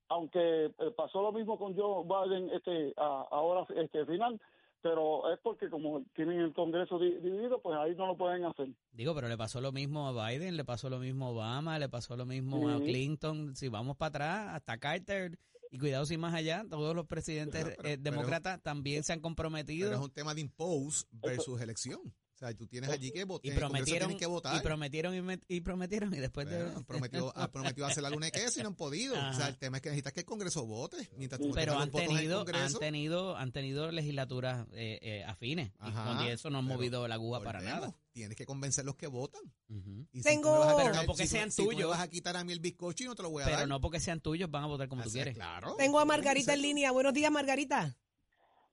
aunque 0.10 0.66
eh, 0.66 0.92
pasó 0.96 1.22
lo 1.22 1.32
mismo 1.32 1.58
con 1.58 1.76
Joe 1.76 2.04
Biden 2.06 2.50
este 2.52 2.94
a- 2.98 3.28
ahora 3.32 3.66
este 3.76 4.06
final 4.06 4.40
pero 4.84 5.32
es 5.32 5.40
porque 5.42 5.70
como 5.70 6.02
tienen 6.16 6.40
el 6.40 6.54
Congreso 6.54 6.98
di- 6.98 7.16
dividido 7.20 7.60
pues 7.62 7.78
ahí 7.78 7.94
no 7.96 8.08
lo 8.08 8.18
pueden 8.18 8.46
hacer 8.46 8.68
Digo, 8.92 9.14
pero 9.14 9.28
le 9.28 9.38
pasó 9.38 9.62
lo 9.62 9.72
mismo 9.72 10.08
a 10.08 10.28
Biden, 10.30 10.58
le 10.58 10.66
pasó 10.66 10.90
lo 10.90 10.98
mismo 10.98 11.28
a 11.28 11.30
Obama, 11.30 11.78
le 11.78 11.88
pasó 11.88 12.18
lo 12.18 12.26
mismo 12.26 12.68
a. 12.68 12.78
Clinton. 12.80 13.56
Si 13.56 13.70
vamos 13.70 13.96
para 13.96 14.08
atrás, 14.10 14.48
hasta 14.56 14.78
Carter, 14.80 15.38
y 15.72 15.80
cuidado 15.80 16.06
sin 16.06 16.20
más 16.20 16.34
allá, 16.34 16.66
todos 16.70 16.94
los 16.96 17.08
presidentes 17.08 17.64
Pero- 17.64 17.76
pero- 17.78 17.90
eh, 17.90 17.98
pero- 17.98 18.12
demócratas 18.16 18.62
también 18.62 19.04
se 19.04 19.14
han 19.14 19.20
Pero 19.20 19.24
comprometido. 19.24 19.92
es 19.94 20.00
un 20.00 20.12
tema 20.12 20.36
de 20.36 20.42
impose 20.42 21.06
versus 21.12 21.62
elección. 21.62 22.14
O 22.42 22.44
sea, 22.48 22.58
tú 22.58 22.66
tienes 22.66 22.90
allí 22.90 23.12
que 23.12 23.24
votar. 23.24 23.52
Y 23.52 23.56
prometieron, 23.56 24.18
que 24.18 24.26
votar. 24.26 24.58
y 24.58 24.62
prometieron 24.62 25.14
y, 25.14 25.20
met- 25.20 25.44
y 25.48 25.62
prometieron 25.62 26.12
y 26.12 26.18
después 26.18 26.50
de... 26.50 26.64
Bueno, 26.64 26.84
prometió, 26.88 27.38
ha 27.38 27.52
prometido 27.52 27.86
hacer 27.86 28.02
la 28.02 28.10
luna 28.10 28.26
de 28.26 28.32
queso 28.32 28.60
y 28.60 28.64
no 28.64 28.70
han 28.70 28.76
podido. 28.76 29.14
O 29.14 29.18
sea, 29.18 29.30
Ajá. 29.30 29.48
el 29.50 29.58
tema 29.60 29.78
es 29.78 29.84
que 29.84 29.90
necesitas 29.90 30.14
que 30.14 30.22
el 30.22 30.26
Congreso 30.26 30.66
vote. 30.66 30.98
Mientras 31.18 31.40
tú 31.40 31.52
pero 31.54 31.78
han 31.78 31.92
tenido, 31.92 32.44
han 32.52 32.74
tenido, 32.80 33.38
han 33.38 33.52
tenido 33.52 33.92
legislaturas 33.92 34.66
eh, 34.72 34.98
eh, 35.04 35.24
afines 35.24 35.70
y 35.70 35.74
Ajá, 35.78 36.04
con 36.18 36.26
eso 36.26 36.50
no 36.50 36.58
han 36.58 36.66
pero 36.66 36.78
movido 36.80 37.08
la 37.08 37.14
aguja 37.14 37.42
para 37.44 37.62
nada. 37.62 37.94
Tienes 38.12 38.36
que 38.36 38.48
convencer 38.48 38.86
los 38.86 38.96
que 38.96 39.06
votan. 39.06 39.44
Ujú. 39.70 40.08
Y 40.12 40.24
Tengo- 40.24 40.50
tú 40.56 40.60
me 40.62 40.66
vas 40.66 40.74
a 40.74 40.78
Pero 40.78 40.96
no 40.96 41.04
porque 41.06 41.24
si 41.28 41.30
tú- 41.30 41.36
sean 41.38 41.52
si 41.52 41.62
tú 41.64 41.70
tuyos. 41.70 41.90
vas 41.92 42.00
a 42.02 42.08
quitar 42.10 42.36
a 42.38 42.44
mí 42.44 42.54
el 42.54 42.60
bizcocho 42.60 43.04
y 43.04 43.08
no 43.08 43.14
te 43.14 43.22
lo 43.22 43.30
voy 43.30 43.44
a 43.44 43.46
Pero 43.46 43.58
dar. 43.60 43.68
no 43.68 43.80
porque 43.80 44.00
sean 44.00 44.20
tuyos 44.20 44.50
van 44.50 44.64
a 44.64 44.68
votar 44.68 44.88
como 44.90 45.04
tú 45.04 45.10
Así, 45.10 45.18
quieres. 45.20 45.36
Claro. 45.36 45.76
Tengo 45.78 46.00
a 46.00 46.06
Margarita 46.06 46.56
en 46.56 46.62
línea. 46.64 46.92
Buenos 46.92 47.14
días, 47.14 47.32
Margarita. 47.32 47.96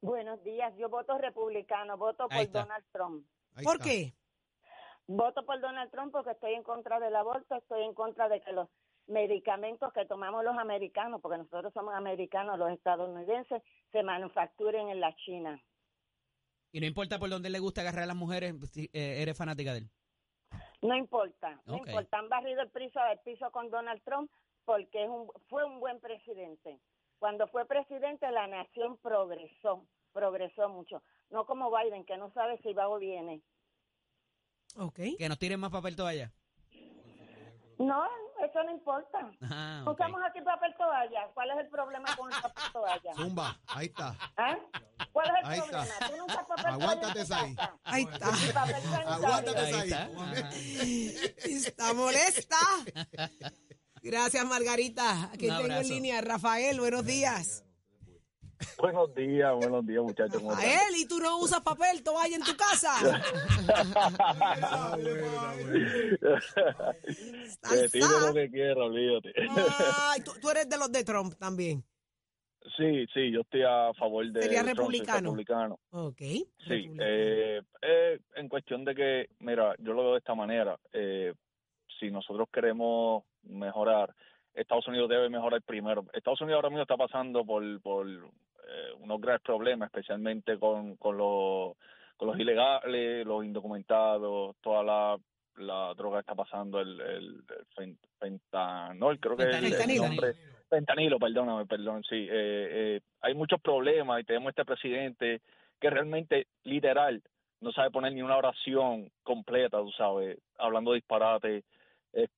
Buenos 0.01 0.43
días, 0.43 0.73
yo 0.79 0.89
voto 0.89 1.19
republicano, 1.19 1.99
voto 1.99 2.29
por. 2.29 2.51
Donald 2.51 2.85
Trump. 2.93 3.27
Ahí 3.59 3.65
¿Por 3.65 3.75
está. 3.75 3.85
qué? 3.85 4.15
Voto 5.09 5.45
por 5.45 5.61
Donald 5.61 5.91
Trump 5.91 6.13
porque 6.13 6.31
estoy 6.31 6.55
en 6.55 6.63
contra 6.63 7.01
del 7.01 7.17
aborto, 7.17 7.57
estoy 7.57 7.83
en 7.83 7.93
contra 7.93 8.29
de 8.29 8.41
que 8.41 8.53
los 8.53 8.69
medicamentos 9.09 9.93
que 9.93 10.07
tomamos 10.07 10.45
los 10.45 10.57
americanos, 10.57 11.21
porque 11.21 11.39
nosotros 11.39 11.73
somos 11.73 11.93
americanos, 11.95 12.57
los 12.57 12.71
estadounidenses, 12.71 13.63
se 13.91 14.03
manufacturen 14.05 14.91
en 14.91 15.01
la 15.01 15.13
China. 15.17 15.61
Y 16.71 16.79
no 16.79 16.87
importa 16.87 17.19
por 17.19 17.31
dónde 17.31 17.51
le 17.51 17.59
gusta 17.59 17.81
agarrar 17.81 18.05
a 18.05 18.07
las 18.07 18.17
mujeres, 18.17 18.55
si, 18.71 18.85
eh, 18.93 19.23
eres 19.23 19.37
fanática 19.37 19.73
de 19.73 19.79
él. 19.79 19.91
No 20.83 20.95
importa, 20.95 21.61
no 21.67 21.77
Ok. 21.77 21.89
importa. 21.89 22.19
Han 22.19 22.29
barrido 22.29 22.63
el 22.63 22.71
piso, 22.71 23.01
el 23.11 23.19
piso 23.21 23.51
con 23.51 23.71
Donald 23.71 24.03
Trump 24.05 24.31
porque 24.67 25.03
es 25.03 25.09
un, 25.11 25.33
fue 25.49 25.65
un 25.65 25.81
buen 25.81 25.99
presidente. 25.99 26.79
Cuando 27.19 27.49
fue 27.49 27.67
presidente, 27.67 28.31
la 28.31 28.47
nación 28.47 28.99
progresó, 28.99 29.85
progresó 30.13 30.69
mucho. 30.69 31.03
No 31.31 31.45
como 31.47 31.71
Biden, 31.77 32.05
que 32.05 32.17
no 32.17 32.33
sabe 32.33 32.59
si 32.63 32.73
va 32.73 32.89
o 32.89 32.99
viene. 32.99 33.43
Ok. 34.77 34.99
Que 35.19 35.29
nos 35.29 35.39
tiren 35.39 35.61
más 35.61 35.71
papel 35.71 35.95
toalla. 35.97 36.33
No, 37.79 38.05
eso 38.45 38.63
no 38.65 38.73
importa. 38.73 39.31
Ah, 39.43 39.85
ok. 39.87 39.93
Usamos 39.95 40.21
aquí 40.29 40.41
papel 40.41 40.75
toalla. 40.77 41.29
¿Cuál 41.33 41.51
es 41.53 41.59
el 41.59 41.69
problema 41.69 42.17
con 42.17 42.33
el 42.33 42.41
papel 42.43 42.65
toalla? 42.73 43.15
Zumba, 43.15 43.61
ahí 43.69 43.87
está. 43.87 44.17
¿Ah? 44.37 44.57
¿Cuál 45.13 45.27
es 45.29 45.35
el 45.41 45.47
Ahí 45.47 45.61
problema? 45.61 45.85
está. 45.85 46.09
Tú 46.09 46.17
no 46.17 46.25
usas 46.27 46.47
papel 46.47 46.67
Aguántate 46.67 47.25
toalla 47.25 47.41
ahí. 47.45 47.55
casa. 47.55 47.79
Ahí 47.85 48.03
está. 48.03 48.27
Aguántate 49.15 49.59
Ahí 49.61 49.71
esa 49.71 49.81
ahí. 49.81 51.53
está. 51.65 51.95
Molesta. 51.95 52.57
Gracias, 54.03 54.45
Margarita. 54.47 55.25
Aquí 55.33 55.47
tengo 55.49 55.61
en 55.67 55.89
línea. 55.89 56.21
Rafael, 56.21 56.81
buenos 56.81 57.05
días. 57.05 57.65
Buenos 58.79 59.15
días, 59.15 59.55
buenos 59.55 59.87
días, 59.87 60.03
muchachos. 60.03 60.41
¿cómo 60.41 60.53
están? 60.53 60.65
Rafael, 60.67 60.95
¿y 60.97 61.07
tú 61.07 61.19
no 61.19 61.39
usas 61.39 61.61
papel 61.61 62.03
toalla 62.03 62.37
en 62.37 62.43
tu 62.43 62.57
casa? 62.57 62.93
Tire 67.63 67.89
Salsa. 67.89 68.27
lo 68.29 68.35
que 68.35 68.51
quiera, 68.51 68.85
olvídate. 68.85 69.33
Ay, 70.11 70.21
tú, 70.23 70.33
tú 70.41 70.51
eres 70.51 70.69
de 70.69 70.77
los 70.79 70.91
de 70.91 71.05
Trump 71.05 71.35
también. 71.39 71.85
Sí, 72.77 73.07
sí, 73.15 73.31
yo 73.33 73.41
estoy 73.43 73.63
a 73.63 73.93
favor 73.99 74.27
de 74.31 74.43
Sería 74.43 74.63
Trump, 74.63 74.79
republicano. 74.79 75.31
republicano. 75.31 75.79
Ok. 75.91 76.19
Sí, 76.19 76.45
republicano. 76.67 77.03
eh, 77.07 77.63
eh, 77.83 78.19
en 78.37 78.49
cuestión 78.49 78.85
de 78.85 78.95
que, 78.95 79.29
mira, 79.39 79.75
yo 79.79 79.93
lo 79.93 80.03
veo 80.03 80.13
de 80.13 80.19
esta 80.19 80.35
manera. 80.35 80.79
eh, 80.93 81.33
si 81.99 82.11
nosotros 82.13 82.47
queremos 82.53 83.25
mejorar, 83.43 84.15
Estados 84.61 84.87
Unidos 84.89 85.09
debe 85.09 85.29
mejorar 85.29 85.63
primero. 85.63 86.05
Estados 86.13 86.41
Unidos 86.41 86.57
ahora 86.59 86.71
mismo 86.71 86.83
está 86.83 86.97
pasando 86.97 87.45
por, 87.45 87.63
por 87.81 88.09
eh, 88.09 88.93
unos 88.99 89.21
graves 89.21 89.43
problemas, 89.43 89.87
especialmente 89.89 90.59
con, 90.59 90.97
con, 90.97 91.17
los, 91.17 91.77
con 92.17 92.29
los 92.29 92.39
ilegales, 92.39 93.27
los 93.27 93.45
indocumentados, 93.45 94.57
toda 94.61 94.83
la, 94.83 95.19
la 95.57 95.95
droga 95.95 96.19
que 96.19 96.21
está 96.21 96.35
pasando, 96.35 96.81
el, 96.81 97.01
el, 97.01 97.25
el 97.35 97.67
fen- 97.77 97.99
fentanol, 98.19 99.19
creo 99.21 99.37
que 99.37 99.43
es 99.45 99.49
el- 99.49 99.65
el, 99.65 99.97
nombre. 100.09 100.33
Fentanilo, 100.69 101.19
perdóname, 101.19 101.65
perdón, 101.67 102.03
sí. 102.05 102.17
Eh, 102.17 102.29
eh, 102.31 103.01
hay 103.23 103.35
muchos 103.35 103.61
problemas 103.61 104.21
y 104.21 104.25
tenemos 104.25 104.51
este 104.51 104.65
presidente 104.67 105.41
que 105.81 105.89
realmente, 105.91 106.47
literal, 106.65 107.23
no 107.61 107.73
sabe 107.73 107.91
poner 107.91 108.13
ni 108.13 108.23
una 108.23 108.37
oración 108.37 109.11
completa, 109.23 109.79
tú 109.79 109.91
sabes, 109.93 110.39
hablando 110.59 110.93
disparate. 110.93 111.65
Eh, 112.13 112.29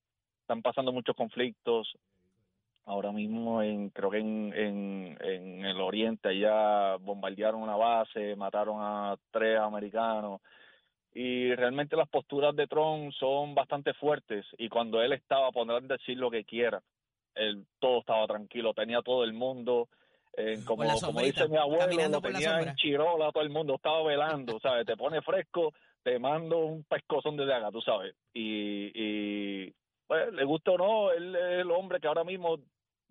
están 0.42 0.62
pasando 0.62 0.92
muchos 0.92 1.16
conflictos. 1.16 1.92
Ahora 2.90 3.12
mismo, 3.12 3.62
en, 3.62 3.90
creo 3.90 4.10
que 4.10 4.18
en, 4.18 4.52
en, 4.52 5.16
en 5.20 5.64
el 5.64 5.80
oriente, 5.80 6.30
allá 6.30 6.96
bombardearon 6.96 7.62
una 7.62 7.76
base, 7.76 8.34
mataron 8.34 8.78
a 8.80 9.16
tres 9.30 9.60
americanos. 9.60 10.40
Y 11.14 11.54
realmente 11.54 11.94
las 11.96 12.08
posturas 12.08 12.54
de 12.56 12.66
Trump 12.66 13.12
son 13.12 13.54
bastante 13.54 13.94
fuertes. 13.94 14.44
Y 14.58 14.68
cuando 14.68 15.00
él 15.00 15.12
estaba, 15.12 15.52
podrán 15.52 15.86
decir 15.86 16.18
lo 16.18 16.32
que 16.32 16.42
quiera. 16.44 16.82
Él, 17.36 17.64
todo 17.78 18.00
estaba 18.00 18.26
tranquilo, 18.26 18.74
tenía 18.74 19.02
todo 19.02 19.22
el 19.22 19.34
mundo. 19.34 19.88
eh, 20.36 20.58
como, 20.66 20.82
como 21.00 21.20
dice 21.20 21.48
mi 21.48 21.58
abuelo, 21.58 22.08
lo 22.08 22.20
tenía 22.20 22.60
en 22.60 22.74
chirola, 22.74 23.30
todo 23.32 23.44
el 23.44 23.50
mundo 23.50 23.74
estaba 23.76 24.02
velando, 24.02 24.58
¿sabes? 24.60 24.84
Te 24.84 24.96
pone 24.96 25.22
fresco, 25.22 25.72
te 26.02 26.18
mando 26.18 26.58
un 26.58 26.82
pescozón 26.84 27.36
de 27.36 27.46
daga, 27.46 27.70
tú 27.70 27.80
sabes. 27.80 28.14
Y, 28.34 28.90
y 28.94 29.72
pues, 30.06 30.32
le 30.32 30.44
gusta 30.44 30.72
o 30.72 30.78
no, 30.78 31.12
él 31.12 31.36
es 31.36 31.60
el 31.60 31.70
hombre 31.70 32.00
que 32.00 32.08
ahora 32.08 32.24
mismo 32.24 32.58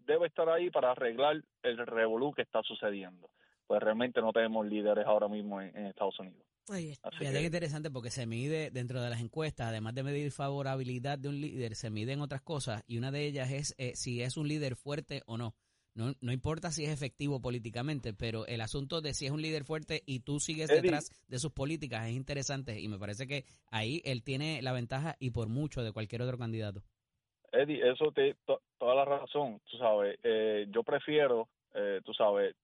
debe 0.10 0.28
estar 0.28 0.50
ahí 0.50 0.70
para 0.70 0.92
arreglar 0.92 1.42
el 1.64 1.78
revolú 1.86 2.34
que 2.34 2.42
está 2.42 2.62
sucediendo. 2.64 3.30
Pues 3.68 3.82
realmente 3.82 4.20
no 4.22 4.34
tenemos 4.34 4.66
líderes 4.66 5.06
ahora 5.06 5.28
mismo 5.28 5.62
en, 5.62 5.76
en 5.78 5.86
Estados 5.86 6.20
Unidos. 6.20 6.44
Así 6.70 7.00
Fíjate 7.18 7.40
que, 7.40 7.46
interesante 7.46 7.90
porque 7.90 8.12
se 8.12 8.28
mide 8.28 8.70
dentro 8.70 9.02
de 9.02 9.10
las 9.10 9.22
encuestas, 9.22 9.68
además 9.68 9.96
de 9.96 10.04
medir 10.04 10.32
favorabilidad 10.32 11.18
de 11.18 11.30
un 11.30 11.42
líder, 11.42 11.76
se 11.76 11.90
miden 11.90 12.22
otras 12.22 12.42
cosas 12.42 12.84
y 12.86 12.98
una 12.98 13.12
de 13.12 13.26
ellas 13.26 13.52
es 13.52 13.74
eh, 13.78 13.94
si 13.96 14.22
es 14.22 14.38
un 14.38 14.48
líder 14.48 14.76
fuerte 14.76 15.24
o 15.26 15.38
no. 15.38 15.56
no. 15.96 16.14
No 16.22 16.32
importa 16.32 16.70
si 16.70 16.86
es 16.86 16.92
efectivo 16.92 17.42
políticamente, 17.42 18.14
pero 18.14 18.46
el 18.46 18.62
asunto 18.62 19.02
de 19.02 19.16
si 19.16 19.26
es 19.26 19.32
un 19.32 19.42
líder 19.42 19.66
fuerte 19.66 20.04
y 20.06 20.20
tú 20.20 20.40
sigues 20.40 20.70
Eddie. 20.70 20.82
detrás 20.82 21.12
de 21.28 21.40
sus 21.40 21.52
políticas 21.52 22.08
es 22.08 22.14
interesante 22.14 22.80
y 22.80 22.88
me 22.88 23.00
parece 23.00 23.26
que 23.26 23.46
ahí 23.72 24.02
él 24.06 24.22
tiene 24.24 24.62
la 24.62 24.72
ventaja 24.72 25.16
y 25.20 25.32
por 25.32 25.50
mucho 25.50 25.82
de 25.82 25.92
cualquier 25.92 26.22
otro 26.22 26.38
candidato. 26.38 26.84
Eddie, 27.52 27.90
eso 27.90 28.12
te 28.12 28.36
to- 28.46 28.62
toda 28.78 28.96
la 28.96 29.06
razón, 29.06 29.62
tú 29.70 29.78
sabes. 29.78 30.18
Eh, 30.24 30.68
yo 30.70 30.84
prefiero, 30.84 31.50
eh, 31.74 32.02
tú 32.04 32.14
sabes, 32.14 32.56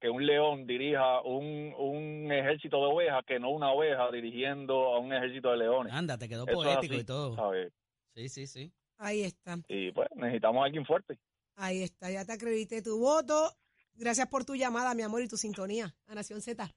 que 0.00 0.08
un 0.08 0.24
león 0.24 0.66
dirija 0.66 1.20
un, 1.22 1.74
un 1.76 2.32
ejército 2.32 2.78
de 2.78 2.86
ovejas 2.92 3.22
que 3.26 3.38
no 3.38 3.50
una 3.50 3.70
oveja 3.72 4.10
dirigiendo 4.10 4.94
a 4.94 4.98
un 4.98 5.12
ejército 5.12 5.50
de 5.50 5.58
leones. 5.58 5.92
Anda, 5.92 6.16
te 6.16 6.28
quedó 6.28 6.44
Eso 6.44 6.52
poético 6.54 6.94
así, 6.94 7.02
y 7.02 7.04
todo. 7.04 7.36
¿sabes? 7.36 7.72
Sí, 8.14 8.28
sí, 8.28 8.46
sí. 8.46 8.72
Ahí 8.98 9.22
está. 9.22 9.58
Y 9.68 9.92
pues 9.92 10.08
necesitamos 10.14 10.62
a 10.62 10.64
alguien 10.66 10.84
fuerte. 10.86 11.18
Ahí 11.56 11.82
está. 11.82 12.10
Ya 12.10 12.24
te 12.24 12.32
acredité 12.32 12.82
tu 12.82 12.98
voto. 12.98 13.52
Gracias 13.94 14.28
por 14.28 14.44
tu 14.44 14.54
llamada, 14.54 14.94
mi 14.94 15.02
amor, 15.02 15.20
y 15.22 15.28
tu 15.28 15.36
sintonía 15.36 15.94
a 16.06 16.14
Nación 16.14 16.40
Z. 16.40 16.70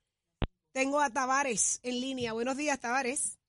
Tengo 0.74 1.00
a 1.00 1.10
Tavares 1.10 1.80
en 1.84 2.02
línea. 2.02 2.34
Buenos 2.34 2.58
días, 2.58 2.80
Tavares. 2.80 3.40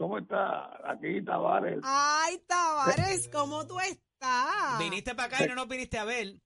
¿Cómo 0.00 0.16
está? 0.16 0.80
Aquí 0.90 1.22
Tavares. 1.22 1.78
Ay, 1.82 2.38
Tavares, 2.46 3.28
¿cómo 3.28 3.66
tú 3.66 3.78
estás? 3.80 4.78
Viniste 4.78 5.14
para 5.14 5.28
acá 5.28 5.44
y 5.44 5.48
no 5.48 5.54
nos 5.54 5.68
viniste 5.68 5.98
a 5.98 6.06
ver. 6.06 6.36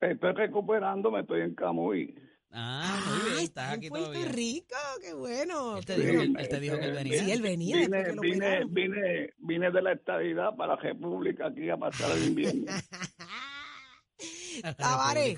Estoy 0.00 0.32
recuperándome, 0.32 1.20
estoy 1.20 1.42
en 1.42 1.54
Camuy. 1.54 2.18
Ah, 2.52 2.98
muy 3.06 3.32
bien, 3.32 3.44
estás 3.44 3.74
en 3.74 3.80
aquí 3.80 3.90
Puerto 3.90 4.12
todavía. 4.12 4.32
Rico, 4.32 4.76
qué 5.02 5.12
bueno. 5.12 5.76
Él 5.76 5.84
te 5.84 5.94
qué 5.94 6.00
dijo, 6.00 6.16
bueno. 6.16 6.40
él 6.40 6.48
te 6.48 6.58
dijo 6.58 6.78
que 6.78 6.84
él 6.86 6.94
venía. 6.94 7.22
Sí, 7.22 7.32
él 7.32 7.42
venía. 7.42 7.76
Vine, 7.76 8.02
que 8.02 8.12
lo 8.14 8.22
vine, 8.22 8.64
vine, 8.70 9.34
vine 9.40 9.70
de 9.70 9.82
la 9.82 9.92
estadidad 9.92 10.56
para 10.56 10.76
la 10.76 10.80
República 10.80 11.48
aquí 11.48 11.68
a 11.68 11.76
pasar 11.76 12.16
el 12.16 12.28
invierno. 12.28 12.64
Tavares, 14.78 15.36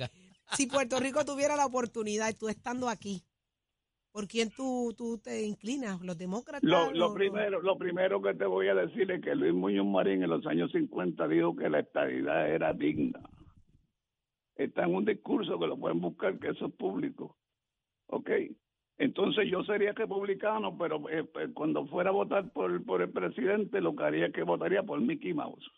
si 0.53 0.69
Puerto 0.69 1.01
Rico 1.01 1.25
tuviera 1.25 1.57
la 1.57 1.67
oportunidad, 1.67 2.33
tú 2.39 2.49
estando 2.49 2.89
aquí, 2.89 3.25
¿por 4.19 4.27
quién 4.27 4.51
tú, 4.51 4.93
tú 4.99 5.17
te 5.19 5.47
inclinas? 5.47 6.01
¿Los 6.03 6.19
demócratas? 6.19 6.65
Lo, 6.65 7.15
primero, 7.15 7.63
lo 7.63 7.79
primero 7.79 8.21
que 8.21 8.35
te 8.35 8.47
voy 8.47 8.67
a 8.67 8.75
decir 8.75 9.09
es 9.13 9.23
que 9.23 9.33
Luis 9.37 9.55
Muñoz 9.55 9.87
Marín 9.87 10.25
en 10.25 10.31
los 10.31 10.45
años 10.45 10.73
50 10.73 11.29
dijo 11.29 11.55
que 11.55 11.71
la 11.71 11.79
estadidad 11.79 12.51
era 12.51 12.73
digna. 12.73 13.21
Está 14.57 14.87
en 14.87 14.97
un 14.97 15.05
discurso 15.05 15.57
que 15.61 15.69
lo 15.69 15.79
pueden 15.79 16.01
buscar, 16.01 16.37
que 16.41 16.49
eso 16.49 16.67
es 16.67 16.75
público. 16.75 17.37
¿Ok? 18.09 18.29
Entonces 18.97 19.49
yo 19.49 19.63
sería 19.63 19.93
republicano, 19.93 20.77
pero 20.77 21.09
eh, 21.11 21.23
pues, 21.23 21.51
cuando 21.55 21.87
fuera 21.87 22.11
a 22.11 22.15
votar 22.15 22.53
por, 22.53 22.85
por 22.85 23.03
el 23.03 23.13
presidente, 23.13 23.81
lo 23.81 23.95
que 23.95 24.03
haría 24.03 24.27
es 24.27 24.33
que 24.33 24.43
votaría 24.43 24.83
por 24.83 25.01
Mickey 25.01 25.33
Mouse. 25.33 25.71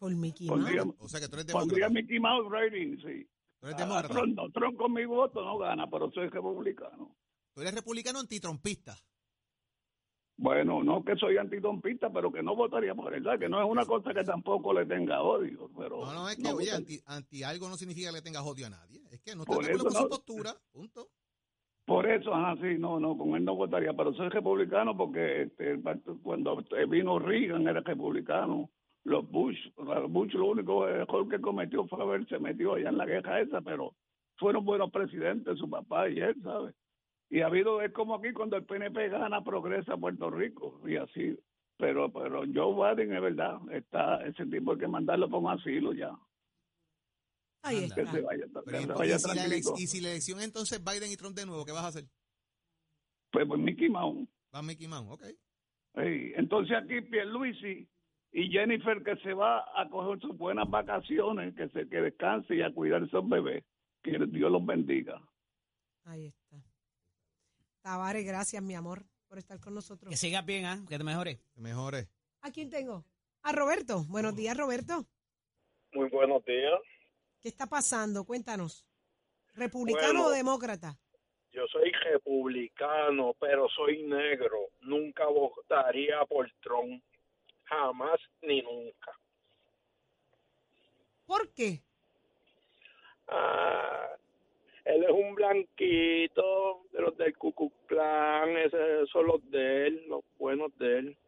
Por 0.00 0.12
Mickey 0.16 0.48
Pondría, 0.48 0.84
Mouse. 0.84 0.96
O 0.98 1.06
sea 1.06 1.20
que 1.20 1.28
tú 1.28 1.36
eres 1.36 1.52
pondría. 1.52 1.88
Mickey 1.88 2.18
Mouse 2.18 2.50
rating, 2.50 2.96
sí. 2.96 3.28
Tú 3.66 3.82
eres 3.82 3.82
A 3.82 3.86
demócrata. 3.86 4.14
Trump, 4.14 4.34
no, 4.36 4.50
Trump 4.50 4.76
con 4.78 4.92
mi 4.92 5.04
voto 5.04 5.44
no 5.44 5.58
gana, 5.58 5.88
pero 5.90 6.10
soy 6.12 6.28
republicano. 6.28 7.16
Tú 7.54 7.60
eres 7.62 7.74
republicano 7.74 8.18
antitrompista. 8.20 8.96
Bueno, 10.38 10.84
no 10.84 11.02
que 11.02 11.16
soy 11.16 11.38
antitrompista, 11.38 12.12
pero 12.12 12.30
que 12.30 12.42
no 12.42 12.54
votaría 12.54 12.94
por 12.94 13.14
él, 13.14 13.24
¿sabes? 13.24 13.40
que 13.40 13.48
no 13.48 13.58
es 13.62 13.66
una 13.68 13.86
cosa 13.86 14.12
que 14.12 14.22
tampoco 14.22 14.74
le 14.74 14.84
tenga 14.84 15.22
odio, 15.22 15.70
pero 15.76 16.04
No, 16.04 16.12
no, 16.12 16.28
es 16.28 16.36
que, 16.36 16.42
no 16.42 16.56
oye, 16.56 16.70
anti, 16.72 17.00
anti 17.06 17.42
algo 17.42 17.68
no 17.70 17.76
significa 17.76 18.10
que 18.10 18.16
le 18.16 18.22
tengas 18.22 18.44
odio 18.44 18.66
a 18.66 18.70
nadie. 18.70 19.00
Es 19.10 19.20
que 19.22 19.34
no 19.34 19.44
Por 19.44 19.62
estás 19.62 19.68
de 19.68 19.72
acuerdo 19.72 19.84
con 19.84 19.92
su 19.94 20.02
no- 20.02 20.08
postura. 20.10 20.54
Punto. 20.72 21.08
Por 21.86 22.10
eso, 22.10 22.34
ajá, 22.34 22.54
sí, 22.60 22.76
no, 22.78 23.00
no, 23.00 23.16
con 23.16 23.34
él 23.36 23.44
no 23.44 23.54
votaría, 23.54 23.94
pero 23.94 24.12
soy 24.12 24.28
republicano 24.28 24.94
porque 24.96 25.42
este, 25.42 25.80
cuando 26.22 26.62
vino 26.88 27.18
Reagan 27.18 27.66
era 27.66 27.80
republicano. 27.80 28.68
Los 29.06 29.30
Bush, 29.30 29.56
Bush 30.08 30.32
lo 30.34 30.46
único 30.46 30.88
error 30.88 31.28
que 31.28 31.40
cometió 31.40 31.86
fue 31.86 32.02
haberse 32.02 32.40
metido 32.40 32.74
allá 32.74 32.88
en 32.88 32.98
la 32.98 33.06
guerra 33.06 33.40
esa, 33.40 33.60
pero 33.60 33.94
fueron 34.36 34.64
buenos 34.64 34.90
presidentes, 34.90 35.58
su 35.58 35.70
papá 35.70 36.08
y 36.08 36.18
él, 36.18 36.34
¿sabes? 36.42 36.74
Y 37.30 37.40
ha 37.40 37.46
habido, 37.46 37.80
es 37.82 37.92
como 37.92 38.16
aquí 38.16 38.32
cuando 38.32 38.56
el 38.56 38.64
PNP 38.64 39.08
gana, 39.10 39.44
progresa 39.44 39.96
Puerto 39.96 40.28
Rico, 40.30 40.80
y 40.86 40.96
así. 40.96 41.38
Pero, 41.78 42.12
pero 42.12 42.42
Joe 42.52 42.94
Biden 42.96 43.12
es 43.14 43.22
verdad, 43.22 43.60
está, 43.70 44.26
ese 44.26 44.44
tipo 44.46 44.72
hay 44.72 44.78
que 44.78 44.88
mandarlo 44.88 45.28
por 45.30 45.40
un 45.40 45.50
asilo 45.50 45.92
ya. 45.92 46.10
Ahí 47.62 47.88
Que 47.94 48.00
está. 48.02 48.10
se 48.12 48.20
vaya, 48.22 48.44
Pero, 48.64 48.64
que 48.64 48.76
¿y, 48.78 48.86
se 48.86 48.92
y 48.92 48.96
vaya 48.96 49.18
si 49.18 49.28
la 49.28 49.34
elec- 49.34 49.38
tranquilito. 49.48 49.74
y 49.76 49.86
si 49.86 50.00
la 50.00 50.10
elección 50.10 50.40
entonces 50.40 50.82
Biden 50.82 51.12
y 51.12 51.16
Trump 51.16 51.36
de 51.36 51.46
nuevo, 51.46 51.64
¿qué 51.64 51.72
vas 51.72 51.84
a 51.84 51.88
hacer? 51.88 52.04
Pues, 53.30 53.46
pues 53.46 53.60
Mickey 53.60 53.88
Mouse. 53.88 54.28
Va 54.52 54.62
Mickey 54.62 54.88
Mouse, 54.88 55.06
ok. 55.10 55.22
Entonces 55.94 56.76
aquí 56.76 57.00
Pierluisi 57.02 57.88
y 58.32 58.50
Jennifer 58.50 59.02
que 59.02 59.16
se 59.16 59.32
va 59.32 59.64
a 59.80 59.88
coger 59.88 60.20
sus 60.20 60.36
buenas 60.36 60.68
vacaciones, 60.68 61.54
que 61.54 61.68
se 61.68 61.88
que 61.88 62.00
descanse 62.00 62.54
y 62.56 62.62
a 62.62 62.72
cuidar 62.72 63.02
esos 63.02 63.26
bebés. 63.28 63.64
Que 64.02 64.18
Dios 64.28 64.50
los 64.52 64.64
bendiga. 64.64 65.20
Ahí 66.04 66.26
está. 66.26 66.56
Tavares, 67.82 68.24
gracias, 68.24 68.62
mi 68.62 68.74
amor, 68.74 69.04
por 69.28 69.38
estar 69.38 69.58
con 69.60 69.74
nosotros. 69.74 70.10
Que 70.10 70.16
sigas 70.16 70.44
bien, 70.44 70.64
¿ah? 70.66 70.84
Que 70.88 70.98
te 70.98 71.04
mejores. 71.04 71.38
Que 71.54 71.60
mejore. 71.60 72.08
¿A 72.42 72.50
quién 72.50 72.70
tengo? 72.70 73.04
A 73.42 73.52
Roberto. 73.52 74.04
Buenos 74.08 74.36
días, 74.36 74.56
Roberto. 74.56 75.04
Muy 75.92 76.08
buenos 76.10 76.44
días. 76.44 76.80
¿Qué 77.40 77.48
está 77.48 77.66
pasando? 77.66 78.24
Cuéntanos. 78.24 78.84
¿Republicano 79.54 80.22
Bueno. 80.22 80.26
o 80.26 80.30
demócrata? 80.30 80.98
Yo 81.52 81.66
soy 81.68 81.90
republicano, 81.90 83.34
pero 83.40 83.68
soy 83.70 84.02
negro. 84.02 84.68
Nunca 84.82 85.26
votaría 85.26 86.24
por 86.28 86.50
Trump. 86.60 87.02
Jamás 87.66 88.20
ni 88.42 88.62
nunca. 88.62 89.12
¿Por 91.26 91.48
qué? 91.52 91.80
Ah, 93.28 94.08
él 94.84 95.02
es 95.02 95.10
un 95.10 95.34
blanquito 95.34 96.82
de 96.92 97.00
los 97.02 97.16
del 97.16 97.34
Klan. 97.86 98.56
Esos 98.58 99.10
son 99.10 99.26
los 99.26 99.50
de 99.50 99.86
él, 99.88 100.04
los 100.08 100.24
buenos 100.38 100.76
de 100.78 100.98
él. 100.98 101.18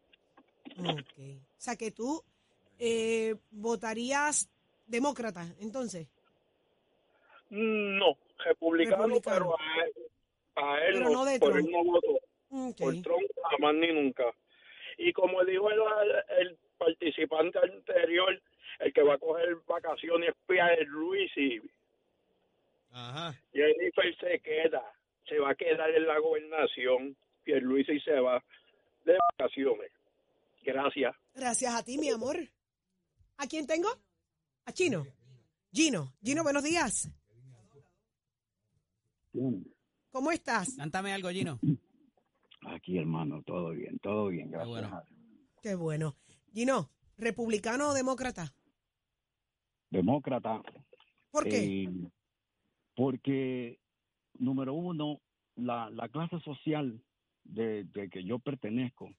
Ok. 0.79 1.19
O 1.19 1.61
sea, 1.61 1.75
que 1.75 1.91
tú 1.91 2.23
eh, 2.79 3.35
votarías 3.51 4.49
demócrata, 4.87 5.45
entonces. 5.59 6.07
No, 7.49 8.17
republicano, 8.45 9.07
Republicano. 9.07 9.55
pero 9.55 9.59
a 9.59 9.83
él, 9.85 9.93
a 10.55 10.85
él 10.85 10.93
Pero 10.93 11.09
no 11.09 11.25
de 11.25 11.39
por 11.39 11.51
Trump. 11.51 11.65
él 11.65 11.71
no 11.71 11.83
voto. 11.83 12.07
Ok. 12.51 12.77
por 12.77 13.01
Trump 13.01 13.29
jamás 13.51 13.75
ni 13.75 13.91
nunca. 13.93 14.23
Y 14.99 15.13
como 15.13 15.43
dijo 15.45 15.71
el, 15.71 15.79
el 16.39 16.57
participante 16.77 17.57
anterior, 17.57 18.39
el 18.79 18.93
que 18.93 19.01
va 19.01 19.13
a 19.13 19.17
coger 19.17 19.55
vacaciones 19.67 20.35
es 20.47 20.87
Luis 20.87 21.31
y 21.37 21.61
Ajá. 22.91 23.33
Jennifer 23.53 24.15
se 24.19 24.39
queda, 24.39 24.83
se 25.27 25.39
va 25.39 25.51
a 25.51 25.55
quedar 25.55 25.89
en 25.91 26.05
la 26.05 26.19
gobernación, 26.19 27.15
Luis 27.45 27.87
y 27.89 27.99
se 28.01 28.19
va 28.19 28.43
de 29.05 29.17
vacaciones. 29.31 29.91
Gracias. 30.63 31.15
Gracias 31.33 31.73
a 31.73 31.83
ti, 31.83 31.97
mi 31.97 32.09
amor. 32.09 32.37
¿A 33.37 33.47
quién 33.47 33.65
tengo? 33.65 33.89
A 34.65 34.73
Chino. 34.73 35.07
Gino. 35.73 36.13
Gino, 36.23 36.43
buenos 36.43 36.63
días. 36.63 37.09
¿Cómo 40.11 40.31
estás? 40.31 40.75
Cántame 40.75 41.13
algo, 41.13 41.29
Gino. 41.29 41.59
Aquí, 42.61 42.97
hermano, 42.97 43.41
todo 43.43 43.71
bien, 43.71 43.99
todo 43.99 44.27
bien, 44.27 44.51
gracias. 44.51 44.69
bueno. 44.69 44.87
a 44.95 45.03
Dios. 45.03 45.19
Qué 45.61 45.75
bueno. 45.75 46.15
Gino, 46.53 46.89
¿republicano 47.17 47.89
o 47.89 47.93
demócrata? 47.93 48.53
demócrata. 49.91 50.61
¿Por 51.31 51.45
qué? 51.45 51.83
eh, 51.83 51.89
porque, 52.95 53.79
número 54.37 54.73
uno, 54.73 55.19
la, 55.55 55.89
la 55.89 56.09
clase 56.09 56.39
social 56.41 57.01
de, 57.43 57.85
de 57.85 58.09
que 58.09 58.23
yo 58.23 58.39
pertenezco 58.39 59.09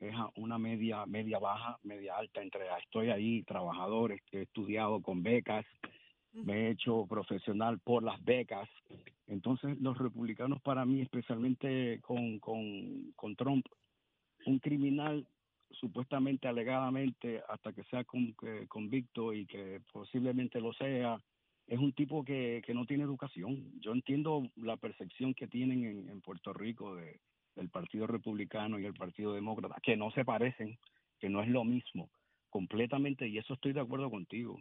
es 0.00 0.14
a 0.14 0.30
una 0.36 0.58
media, 0.58 1.06
media 1.06 1.38
baja, 1.38 1.78
media 1.82 2.16
alta, 2.16 2.42
entre 2.42 2.66
estoy 2.82 3.10
ahí, 3.10 3.42
trabajadores 3.44 4.20
que 4.30 4.38
he 4.38 4.42
estudiado 4.42 5.00
con 5.02 5.22
becas, 5.22 5.64
me 6.32 6.54
he 6.54 6.70
hecho 6.70 7.06
profesional 7.06 7.78
por 7.78 8.02
las 8.02 8.22
becas. 8.24 8.68
Entonces, 9.26 9.78
los 9.80 9.98
republicanos 9.98 10.60
para 10.62 10.84
mí, 10.84 11.00
especialmente 11.00 12.00
con, 12.02 12.38
con, 12.38 13.12
con 13.16 13.36
Trump, 13.36 13.66
un 14.46 14.58
criminal 14.58 15.26
supuestamente, 15.70 16.48
alegadamente, 16.48 17.42
hasta 17.48 17.72
que 17.72 17.84
sea 17.84 18.04
con- 18.04 18.34
que 18.34 18.66
convicto 18.68 19.34
y 19.34 19.46
que 19.46 19.80
posiblemente 19.92 20.60
lo 20.60 20.72
sea, 20.72 21.20
es 21.66 21.78
un 21.78 21.92
tipo 21.92 22.24
que, 22.24 22.62
que 22.64 22.72
no 22.72 22.86
tiene 22.86 23.04
educación. 23.04 23.78
Yo 23.80 23.92
entiendo 23.92 24.48
la 24.56 24.76
percepción 24.78 25.34
que 25.34 25.46
tienen 25.46 25.84
en, 25.84 26.08
en 26.08 26.20
Puerto 26.22 26.54
Rico 26.54 26.94
de, 26.96 27.20
del 27.54 27.68
Partido 27.68 28.06
Republicano 28.06 28.78
y 28.78 28.86
el 28.86 28.94
Partido 28.94 29.34
Demócrata, 29.34 29.76
que 29.82 29.96
no 29.96 30.10
se 30.12 30.24
parecen, 30.24 30.78
que 31.20 31.28
no 31.28 31.42
es 31.42 31.48
lo 31.48 31.64
mismo, 31.64 32.08
completamente, 32.48 33.28
y 33.28 33.36
eso 33.36 33.52
estoy 33.54 33.72
de 33.74 33.80
acuerdo 33.80 34.10
contigo, 34.10 34.58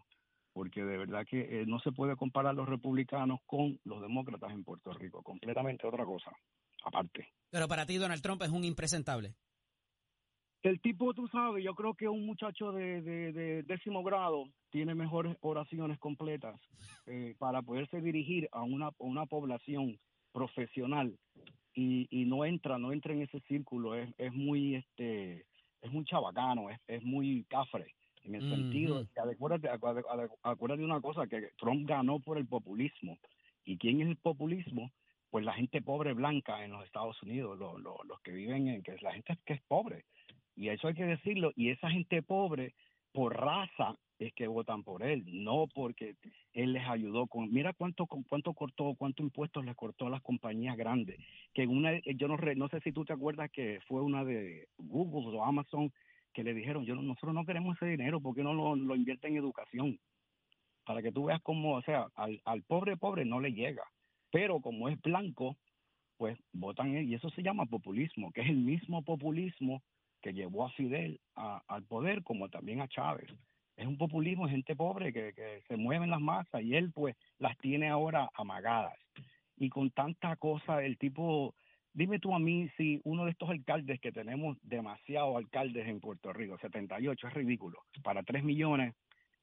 porque 0.58 0.84
de 0.84 0.98
verdad 0.98 1.24
que 1.30 1.62
eh, 1.62 1.66
no 1.68 1.78
se 1.80 1.92
puede 1.92 2.16
comparar 2.16 2.56
los 2.56 2.68
republicanos 2.68 3.40
con 3.46 3.80
los 3.84 4.02
demócratas 4.02 4.52
en 4.52 4.64
Puerto 4.64 4.92
Rico, 4.92 5.22
completamente 5.22 5.86
otra 5.86 6.04
cosa, 6.04 6.32
aparte. 6.84 7.28
Pero 7.52 7.68
para 7.68 7.86
ti 7.86 7.98
Donald 7.98 8.24
Trump 8.24 8.42
es 8.42 8.50
un 8.50 8.64
impresentable. 8.64 9.36
El 10.64 10.82
tipo, 10.82 11.14
tú 11.14 11.28
sabes, 11.28 11.64
yo 11.64 11.76
creo 11.76 11.94
que 11.94 12.08
un 12.08 12.26
muchacho 12.26 12.72
de, 12.72 13.04
de- 13.04 13.32
de 13.34 13.64
décimo 13.64 14.02
grado 14.04 14.46
tiene 14.72 14.96
mejores 14.96 15.38
oraciones 15.42 16.00
completas 16.00 16.60
eh, 17.06 17.36
para 17.38 17.62
poderse 17.62 18.02
dirigir 18.02 18.50
a 18.52 18.64
una, 18.64 18.88
a 18.88 18.94
una 18.98 19.28
población 19.28 20.00
profesional 20.32 21.16
y, 21.76 22.08
y 22.10 22.26
no 22.26 22.46
entra, 22.46 22.80
no 22.80 22.92
entra 22.94 23.14
en 23.14 23.22
ese 23.22 23.40
círculo, 23.42 23.94
es, 23.94 24.10
es 24.18 24.34
muy, 24.34 24.74
este, 24.74 25.46
es 25.84 25.92
muy 25.92 26.04
chabacano, 26.06 26.72
es, 26.72 26.80
es 26.88 27.04
muy 27.04 27.46
cafre 27.48 27.94
en 28.28 28.36
el 28.36 28.50
sentido, 28.50 29.06
acuérdate, 29.16 29.70
acu- 29.70 30.04
acu- 30.06 30.38
acuérdate 30.44 30.80
de 30.82 30.86
una 30.86 31.02
cosa, 31.02 31.28
que 31.28 31.50
Trump 31.58 31.88
ganó 31.88 32.20
por 32.20 32.38
el 32.38 32.46
populismo. 32.48 33.18
¿Y 33.66 33.78
quién 33.78 34.02
es 34.02 34.08
el 34.08 34.18
populismo? 34.18 34.92
Pues 35.30 35.44
la 35.44 35.54
gente 35.54 35.82
pobre 35.82 36.14
blanca 36.14 36.64
en 36.64 36.72
los 36.72 36.86
Estados 36.86 37.22
Unidos, 37.24 37.58
lo- 37.60 37.78
lo- 37.78 38.04
los 38.08 38.20
que 38.22 38.32
viven 38.32 38.68
en, 38.68 38.84
que 38.84 38.94
es 38.94 39.02
la 39.02 39.14
gente 39.14 39.38
que 39.46 39.54
es 39.54 39.62
pobre. 39.68 40.06
Y 40.56 40.70
eso 40.70 40.88
hay 40.88 40.94
que 40.94 41.06
decirlo. 41.06 41.52
Y 41.56 41.70
esa 41.70 41.90
gente 41.90 42.22
pobre, 42.22 42.74
por 43.12 43.36
raza, 43.36 43.96
es 44.20 44.34
que 44.34 44.48
votan 44.48 44.84
por 44.84 45.04
él, 45.04 45.24
no 45.28 45.68
porque 45.68 46.16
él 46.54 46.74
les 46.74 46.88
ayudó 46.88 47.28
con. 47.28 47.52
Mira 47.52 47.74
cuánto 47.74 48.08
con 48.08 48.24
cuánto 48.24 48.54
cortó, 48.54 48.96
cuánto 48.98 49.22
impuestos 49.22 49.64
les 49.64 49.76
cortó 49.76 50.08
a 50.08 50.10
las 50.10 50.24
compañías 50.24 50.76
grandes. 50.76 51.20
Que 51.54 51.68
una, 51.68 52.00
yo 52.16 52.28
no, 52.28 52.36
re- 52.36 52.56
no 52.56 52.68
sé 52.70 52.80
si 52.82 52.92
tú 52.92 53.06
te 53.06 53.14
acuerdas 53.14 53.52
que 53.52 53.80
fue 53.88 54.02
una 54.02 54.24
de 54.26 54.68
Google 54.80 55.38
o 55.38 55.44
Amazon 55.44 55.92
que 56.38 56.44
le 56.44 56.54
dijeron, 56.54 56.86
yo 56.86 56.94
no- 56.94 57.02
nosotros 57.02 57.34
no 57.34 57.46
queremos 57.48 57.76
ese 57.78 57.88
dinero, 57.88 58.22
porque 58.22 58.44
no 58.44 58.54
lo, 58.54 58.76
lo 58.76 58.96
invierte 58.96 59.28
en 59.28 59.38
educación? 59.38 60.00
Para 60.86 61.02
que 61.02 61.12
tú 61.12 61.26
veas 61.26 61.42
cómo, 61.42 61.74
o 61.74 61.82
sea, 61.82 62.10
al, 62.14 62.40
al 62.46 62.62
pobre 62.62 62.96
pobre 62.96 63.26
no 63.26 63.40
le 63.40 63.54
llega. 63.54 63.82
Pero 64.32 64.60
como 64.62 64.88
es 64.88 65.02
blanco, 65.02 65.58
pues 66.16 66.38
votan 66.54 66.96
él. 66.96 67.10
Y 67.10 67.16
eso 67.16 67.32
se 67.32 67.42
llama 67.42 67.66
populismo, 67.66 68.32
que 68.32 68.42
es 68.42 68.50
el 68.50 68.58
mismo 68.58 69.02
populismo 69.02 69.82
que 70.22 70.32
llevó 70.32 70.68
a 70.68 70.70
Fidel 70.74 71.20
al 71.34 71.84
poder, 71.86 72.22
como 72.22 72.50
también 72.50 72.82
a 72.82 72.88
Chávez. 72.88 73.32
Es 73.76 73.88
un 73.88 73.98
populismo 73.98 74.46
de 74.46 74.52
gente 74.52 74.76
pobre 74.76 75.12
que, 75.12 75.34
que 75.34 75.64
se 75.68 75.76
mueve 75.76 76.06
en 76.06 76.12
las 76.12 76.22
masas 76.22 76.62
y 76.62 76.76
él 76.76 76.92
pues 76.94 77.16
las 77.40 77.58
tiene 77.58 77.90
ahora 77.90 78.30
amagadas. 78.36 78.94
Y 79.56 79.70
con 79.70 79.90
tanta 79.90 80.36
cosa, 80.36 80.84
el 80.84 81.00
tipo, 81.00 81.56
dime 81.94 82.20
tú 82.20 82.34
a 82.34 82.40
mí 82.40 82.70
si 82.78 83.00
uno 83.04 83.26
de 83.26 83.32
estos 83.32 83.50
alcaldes 83.50 84.00
que 84.00 84.12
tenemos 84.12 84.58
demasiados 84.62 85.36
alcaldes 85.36 85.88
en 85.88 86.00
Puerto 86.00 86.32
Rico, 86.34 86.58
78, 86.60 87.28
es 87.28 87.34
ridículo. 87.34 87.80
Para 88.04 88.24
3 88.24 88.44
millones, 88.44 88.96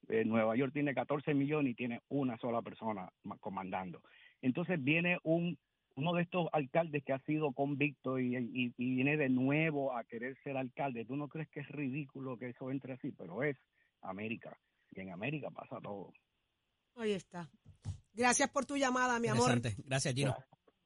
eh, 0.07 0.23
Nueva 0.25 0.55
York 0.55 0.71
tiene 0.73 0.93
14 0.93 1.33
millones 1.33 1.71
y 1.71 1.75
tiene 1.75 2.01
una 2.09 2.37
sola 2.37 2.61
persona 2.61 3.09
ma- 3.23 3.37
comandando. 3.39 4.01
Entonces 4.41 4.81
viene 4.83 5.17
un 5.23 5.57
uno 5.97 6.11
de 6.13 6.23
estos 6.23 6.49
alcaldes 6.51 7.05
que 7.05 7.13
ha 7.13 7.19
sido 7.19 7.53
convicto 7.53 8.19
y, 8.19 8.35
y- 8.35 8.73
y 8.77 8.95
viene 8.95 9.15
de 9.15 9.29
nuevo 9.29 9.95
a 9.95 10.03
querer 10.03 10.35
ser 10.43 10.57
alcalde. 10.57 11.05
¿Tú 11.05 11.15
no 11.15 11.29
crees 11.29 11.47
que 11.49 11.61
es 11.61 11.67
ridículo 11.69 12.37
que 12.37 12.49
eso 12.49 12.69
entre 12.69 12.93
así? 12.93 13.13
Pero 13.13 13.43
es 13.43 13.57
América. 14.01 14.57
Y 14.91 14.99
en 14.99 15.11
América 15.13 15.49
pasa 15.51 15.79
todo. 15.81 16.11
Ahí 16.97 17.13
está. 17.13 17.49
Gracias 18.13 18.49
por 18.49 18.65
tu 18.65 18.75
llamada, 18.75 19.19
mi 19.21 19.29
amor. 19.29 19.51
Gracias, 19.85 20.13
Gino. 20.13 20.35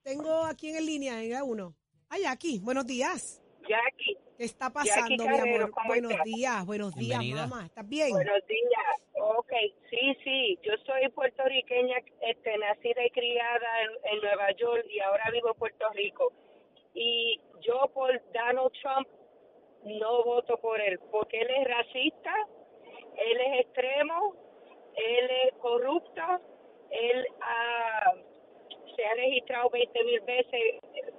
Tengo 0.03 0.45
aquí 0.45 0.69
en 0.69 0.85
línea, 0.85 1.21
en 1.23 1.33
uno. 1.43 1.75
Ay, 2.09 2.23
aquí. 2.25 2.59
Buenos 2.63 2.85
días. 2.85 3.41
Jackie, 3.67 4.17
¿Qué 4.37 4.45
está 4.45 4.65
Jackie 4.83 5.17
pasando, 5.17 5.27
mi 5.27 5.37
amor? 5.37 5.71
¿cómo 5.71 5.87
Buenos 5.87 6.11
estás? 6.11 6.25
días, 6.25 6.65
buenos 6.65 6.95
días, 6.95 7.19
Bienvenida. 7.19 7.47
mamá. 7.47 7.65
¿Estás 7.65 7.87
bien? 7.87 8.09
Buenos 8.11 8.47
días. 8.47 9.11
Ok, 9.21 9.51
sí, 9.89 10.17
sí. 10.23 10.59
Yo 10.63 10.71
soy 10.85 11.07
puertorriqueña, 11.09 11.97
este, 12.21 12.57
nacida 12.57 13.05
y 13.05 13.09
criada 13.11 13.67
en, 13.83 14.13
en 14.15 14.21
Nueva 14.21 14.51
York 14.53 14.85
y 14.89 14.99
ahora 15.01 15.29
vivo 15.31 15.49
en 15.49 15.55
Puerto 15.59 15.85
Rico. 15.93 16.33
Y 16.95 17.39
yo 17.61 17.91
por 17.93 18.09
Donald 18.33 18.71
Trump 18.81 19.07
no 19.83 20.23
voto 20.23 20.57
por 20.59 20.81
él, 20.81 20.99
porque 21.11 21.39
él 21.41 21.47
es 21.49 21.67
racista, 21.67 22.33
él 23.17 23.39
es 23.41 23.65
extremo, 23.65 24.35
él 24.95 25.29
es 25.45 25.53
corrupto, 25.61 26.21
él 26.89 27.25
ha- 27.41 28.13
se 28.99 29.05
ha 29.05 29.13
registrado 29.15 29.69
20 29.69 30.03
mil 30.03 30.19
veces 30.21 30.61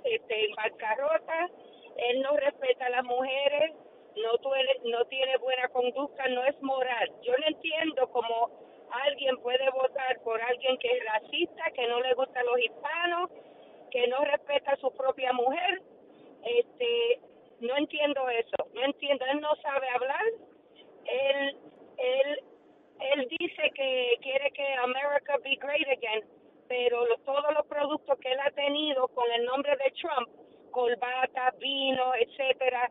este, 0.04 0.44
en 0.44 0.54
bancarrota, 0.54 1.48
él 1.96 2.20
no 2.20 2.36
respeta 2.36 2.86
a 2.86 2.90
las 2.90 3.04
mujeres, 3.04 3.72
no, 4.16 4.32
tuele- 4.38 4.80
no 4.84 5.04
tiene 5.06 5.36
buena 5.38 5.68
conducta, 5.68 6.26
no 6.28 6.44
es 6.44 6.60
moral. 6.62 7.10
Yo 7.22 7.32
no 7.38 7.46
entiendo 7.46 8.06
cómo 8.10 8.50
alguien 9.06 9.36
puede 9.38 9.70
votar 9.70 10.20
por 10.22 10.42
alguien 10.42 10.76
que 10.78 10.88
es 10.88 11.04
racista, 11.06 11.70
que 11.74 11.86
no 11.86 12.00
le 12.00 12.12
gustan 12.14 12.44
los 12.44 12.58
hispanos, 12.58 13.30
que 13.90 14.06
no 14.08 14.18
respeta 14.24 14.72
a 14.72 14.76
su 14.76 14.92
propia 14.92 15.32
mujer. 15.32 15.80
Este, 16.44 17.20
no 17.60 17.76
entiendo 17.78 18.28
eso, 18.28 18.56
no 18.74 18.84
entiendo. 18.84 19.24
Él 19.26 19.40
no 19.40 19.54
sabe 19.56 19.88
hablar. 19.88 20.24
Él, 21.06 21.56
él, 21.98 22.40
él 23.00 23.28
dice 23.38 23.70
que 23.74 24.16
quiere 24.20 24.50
que 24.52 24.74
America 24.74 25.38
be 25.44 25.56
great 25.56 25.86
again, 25.88 26.22
pero 26.70 27.04
lo- 27.04 27.18
todos 27.18 27.52
los 27.52 27.66
productos 27.66 28.16
que 28.20 28.30
él 28.30 28.38
ha 28.38 28.50
tenido 28.52 29.08
con 29.08 29.28
el 29.32 29.44
nombre 29.44 29.76
de 29.76 29.90
Trump, 30.00 30.28
corbata, 30.70 31.52
vino, 31.58 32.14
etcétera, 32.14 32.88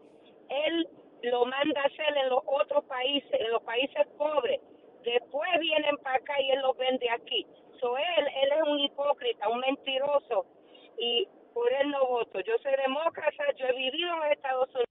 él 0.49 0.85
lo 1.23 1.45
manda 1.45 1.81
a 1.81 1.85
hacer 1.85 2.17
en 2.17 2.27
los 2.29 2.43
otros 2.45 2.83
países, 2.85 3.31
en 3.39 3.49
los 3.51 3.63
países 3.63 4.05
pobres. 4.17 4.59
Después 5.05 5.49
vienen 5.61 5.95
para 6.03 6.17
acá 6.17 6.41
y 6.41 6.51
él 6.51 6.59
los 6.61 6.75
vende 6.75 7.09
aquí. 7.09 7.47
So 7.79 7.97
él, 7.97 8.27
él 8.43 8.49
es 8.57 8.63
un 8.67 8.79
hipócrita, 8.79 9.47
un 9.47 9.61
mentiroso 9.61 10.45
y 10.97 11.25
por 11.53 11.71
él 11.71 11.89
no 11.89 12.05
voto. 12.05 12.41
Yo 12.41 12.57
soy 12.57 12.73
demócrata, 12.85 13.45
yo 13.55 13.65
he 13.67 13.73
vivido 13.77 14.11
en 14.13 14.19
los 14.19 14.31
Estados 14.31 14.67
Unidos. 14.71 14.89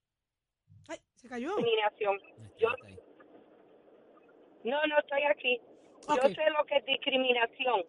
Ay, 0.89 0.97
se 1.15 1.29
cayó. 1.29 1.49
Discriminación. 1.57 2.19
Yo, 2.57 2.69
no, 4.65 4.87
no 4.87 4.99
estoy 4.99 5.23
aquí. 5.25 5.61
Yo 6.09 6.23
sé 6.35 6.51
lo 6.57 6.65
que 6.65 6.77
es 6.77 6.85
discriminación, 6.87 7.83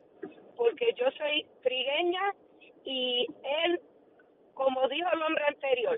porque 0.59 0.93
yo 0.97 1.05
soy 1.17 1.47
trigueña 1.63 2.35
y 2.83 3.25
él, 3.63 3.79
como 4.53 4.89
dijo 4.89 5.07
el 5.13 5.21
hombre 5.23 5.45
anterior, 5.47 5.97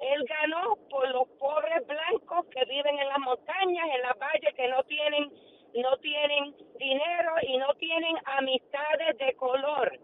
él 0.00 0.24
ganó 0.28 0.76
por 0.88 1.08
los 1.10 1.26
pobres 1.40 1.84
blancos 1.88 2.46
que 2.52 2.64
viven 2.66 3.00
en 3.00 3.08
las 3.08 3.18
montañas, 3.18 3.88
en 3.92 4.02
las 4.02 4.16
valles, 4.16 4.54
que 4.54 4.68
no 4.68 4.84
tienen, 4.84 5.32
no 5.74 5.96
tienen 5.96 6.54
dinero 6.78 7.32
y 7.42 7.58
no 7.58 7.74
tienen 7.74 8.16
amistades 8.26 9.18
de 9.18 9.34
color. 9.34 9.98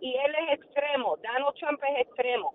Y 0.00 0.14
él 0.14 0.34
es 0.48 0.58
extremo, 0.58 1.18
Donald 1.18 1.54
Trump 1.56 1.80
es 1.90 2.06
extremo. 2.06 2.54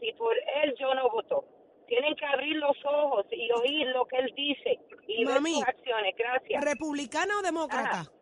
Y 0.00 0.12
por 0.14 0.34
él 0.64 0.74
yo 0.80 0.94
no 0.94 1.10
voto. 1.10 1.44
Tienen 1.86 2.16
que 2.16 2.26
abrir 2.26 2.56
los 2.56 2.76
ojos 2.84 3.26
y 3.30 3.52
oír 3.52 3.86
lo 3.88 4.04
que 4.06 4.16
él 4.16 4.32
dice 4.34 4.80
y 5.06 5.24
ver 5.24 5.34
Mami, 5.34 5.54
sus 5.54 5.68
acciones. 5.68 6.14
Gracias. 6.16 6.64
¿Republicana 6.64 7.38
o 7.38 7.42
demócrata? 7.42 8.00
Ajá. 8.00 8.21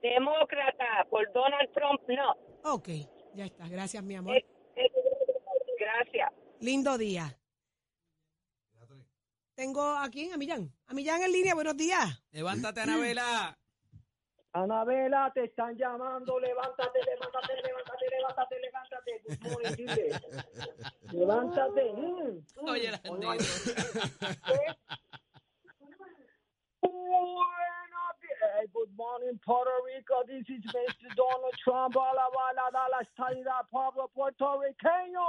Demócrata, 0.00 1.06
por 1.10 1.30
Donald 1.32 1.70
Trump, 1.72 2.00
no. 2.08 2.36
Ok, 2.72 2.88
ya 3.34 3.46
está. 3.46 3.68
Gracias, 3.68 4.02
mi 4.02 4.16
amor. 4.16 4.36
Eh, 4.36 4.44
eh, 4.76 4.90
Gracias. 5.78 6.30
Lindo 6.60 6.98
día. 6.98 7.36
Tengo 9.54 9.96
aquí 9.96 10.30
a 10.30 10.36
Millán. 10.36 10.72
A 10.86 10.94
Millán 10.94 11.22
en 11.22 11.32
línea, 11.32 11.54
buenos 11.54 11.76
días. 11.76 12.22
Levántate, 12.30 12.80
Anabela. 12.80 13.58
Anabela, 14.52 15.32
te 15.34 15.44
están 15.44 15.76
llamando, 15.76 16.38
levántate, 16.38 17.00
levántate, 17.04 17.54
levántate, 17.62 18.06
levántate, 18.10 18.60
levántate. 18.60 19.22
Good 19.26 19.40
morning, 19.50 19.76
Chile. 19.76 20.20
Levántate. 21.12 21.92
Mm, 21.92 22.44
mm. 22.62 22.68
Oye, 22.68 22.90
la 22.90 23.00
Días. 28.38 28.70
Good 28.72 28.90
morning, 28.96 29.38
Puerto 29.44 29.70
Rico. 29.84 30.22
This 30.26 30.46
is 30.48 30.64
Mr. 30.72 31.14
Donald 31.16 31.54
Trump. 31.62 31.96
A 31.96 32.12
la 32.14 32.28
bala, 32.30 32.70
da 32.72 32.88
la 32.88 33.00
estadidad, 33.02 33.66
pueblo 33.70 34.08
puertorriqueño. 34.14 35.26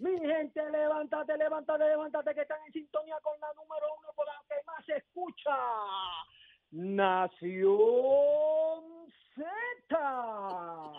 Mi 0.02 0.18
gente, 0.20 0.60
levántate, 0.70 1.36
levántate, 1.36 1.84
levántate, 1.84 2.34
que 2.34 2.42
están 2.42 2.58
en 2.66 2.72
sintonía 2.72 3.16
con 3.22 3.38
la 3.40 3.48
número 3.54 3.86
uno, 3.98 4.08
con 4.14 4.26
la 4.26 4.42
que 4.48 4.54
más 4.66 4.84
se 4.86 4.96
escucha. 4.96 5.56
Nación 6.72 7.70
Z. 9.34 10.92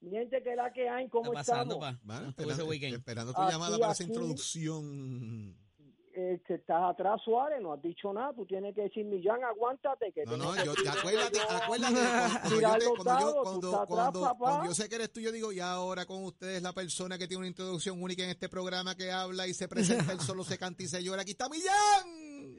Mi 0.00 0.10
gente, 0.10 0.42
que 0.42 0.54
la 0.56 0.72
que 0.72 0.88
hay, 0.88 1.08
¿cómo 1.08 1.32
está 1.32 1.52
pasando, 1.52 1.74
estamos? 1.74 1.98
pa? 1.98 2.00
Bueno, 2.04 2.20
¿Cómo 2.20 2.30
estuvo 2.30 2.44
ese 2.44 2.52
esperando, 2.62 2.70
weekend? 2.70 2.94
esperando 2.98 3.32
tu 3.34 3.40
Aquí, 3.42 3.52
llamada 3.52 3.78
para 3.78 3.92
esa 3.92 4.04
aquí. 4.04 4.12
introducción. 4.12 5.65
Eh, 6.18 6.40
que 6.46 6.54
estás 6.54 6.82
atrás, 6.82 7.20
Suárez, 7.22 7.60
no 7.60 7.74
has 7.74 7.82
dicho 7.82 8.10
nada. 8.10 8.32
Tú 8.32 8.46
tienes 8.46 8.74
que 8.74 8.80
decir, 8.84 9.04
Millán, 9.04 9.44
aguántate. 9.44 10.12
Que 10.12 10.24
No, 10.24 10.38
no, 10.38 10.54
que 10.54 10.64
yo, 10.64 10.72
decir 10.72 10.88
acuérdate, 10.88 11.36
yo- 11.38 11.56
acuérdate, 11.56 11.94
cuando, 11.94 12.48
yo, 12.48 12.94
cuando, 12.94 12.94
yo, 12.94 13.04
dados, 13.04 13.34
tú 13.34 13.42
cuando, 13.42 13.66
estás 13.68 13.82
atrás, 13.82 13.86
cuando, 13.86 14.20
papá. 14.22 14.36
cuando 14.38 14.64
yo 14.64 14.74
sé 14.74 14.88
que 14.88 14.94
eres 14.94 15.12
tú, 15.12 15.20
yo 15.20 15.30
digo, 15.30 15.52
y 15.52 15.60
ahora 15.60 16.06
con 16.06 16.24
ustedes 16.24 16.62
la 16.62 16.72
persona 16.72 17.18
que 17.18 17.28
tiene 17.28 17.40
una 17.40 17.48
introducción 17.48 18.02
única 18.02 18.24
en 18.24 18.30
este 18.30 18.48
programa 18.48 18.94
que 18.94 19.12
habla 19.12 19.46
y 19.46 19.52
se 19.52 19.68
presenta, 19.68 20.10
él 20.12 20.20
solo 20.20 20.42
se 20.42 20.56
canta 20.56 20.82
y 20.82 20.86
se 20.88 21.04
llora. 21.04 21.20
Aquí 21.20 21.32
está 21.32 21.50
Millán. 21.50 22.56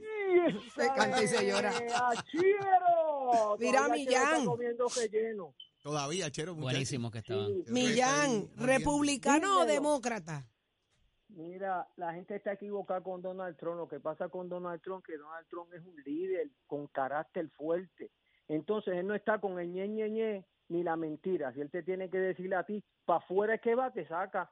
Se 0.75 0.87
canta 0.95 1.23
y 1.23 1.27
se 1.27 1.47
llora. 1.47 1.71
¡Eh, 1.79 1.87
¡Achero! 1.95 3.57
Mira, 3.59 3.79
Todavía 3.85 4.05
Chero 4.05 4.85
está 4.85 5.01
Millán. 5.01 5.47
Todavía, 5.81 6.29
Chero. 6.31 6.53
Buenísimo 6.53 7.09
que 7.09 7.17
estaban. 7.19 7.47
Sí. 7.65 7.71
Millán, 7.71 8.49
¿republicano 8.55 9.61
o 9.61 9.65
demócrata? 9.65 10.45
Mira, 11.29 11.87
la 11.97 12.13
gente 12.13 12.35
está 12.35 12.53
equivocada 12.53 13.01
con 13.01 13.21
Donald 13.21 13.57
Trump. 13.57 13.77
Lo 13.77 13.87
que 13.87 13.99
pasa 13.99 14.29
con 14.29 14.47
Donald 14.47 14.81
Trump 14.81 15.05
que 15.05 15.17
Donald 15.17 15.47
Trump 15.49 15.73
es 15.73 15.83
un 15.85 15.95
líder 16.03 16.49
con 16.65 16.87
carácter 16.87 17.49
fuerte. 17.49 18.11
Entonces 18.47 18.95
él 18.95 19.07
no 19.07 19.13
está 19.13 19.39
con 19.39 19.59
el 19.59 19.71
ñe, 19.71 19.87
ñe, 19.87 20.09
ñe, 20.09 20.45
ni 20.69 20.83
la 20.83 20.95
mentira. 20.95 21.53
Si 21.53 21.61
él 21.61 21.69
te 21.69 21.83
tiene 21.83 22.09
que 22.09 22.17
decirle 22.17 22.55
a 22.55 22.63
ti, 22.63 22.83
para 23.05 23.19
afuera 23.19 23.55
es 23.55 23.61
que 23.61 23.75
va, 23.75 23.91
te 23.91 24.07
saca. 24.07 24.49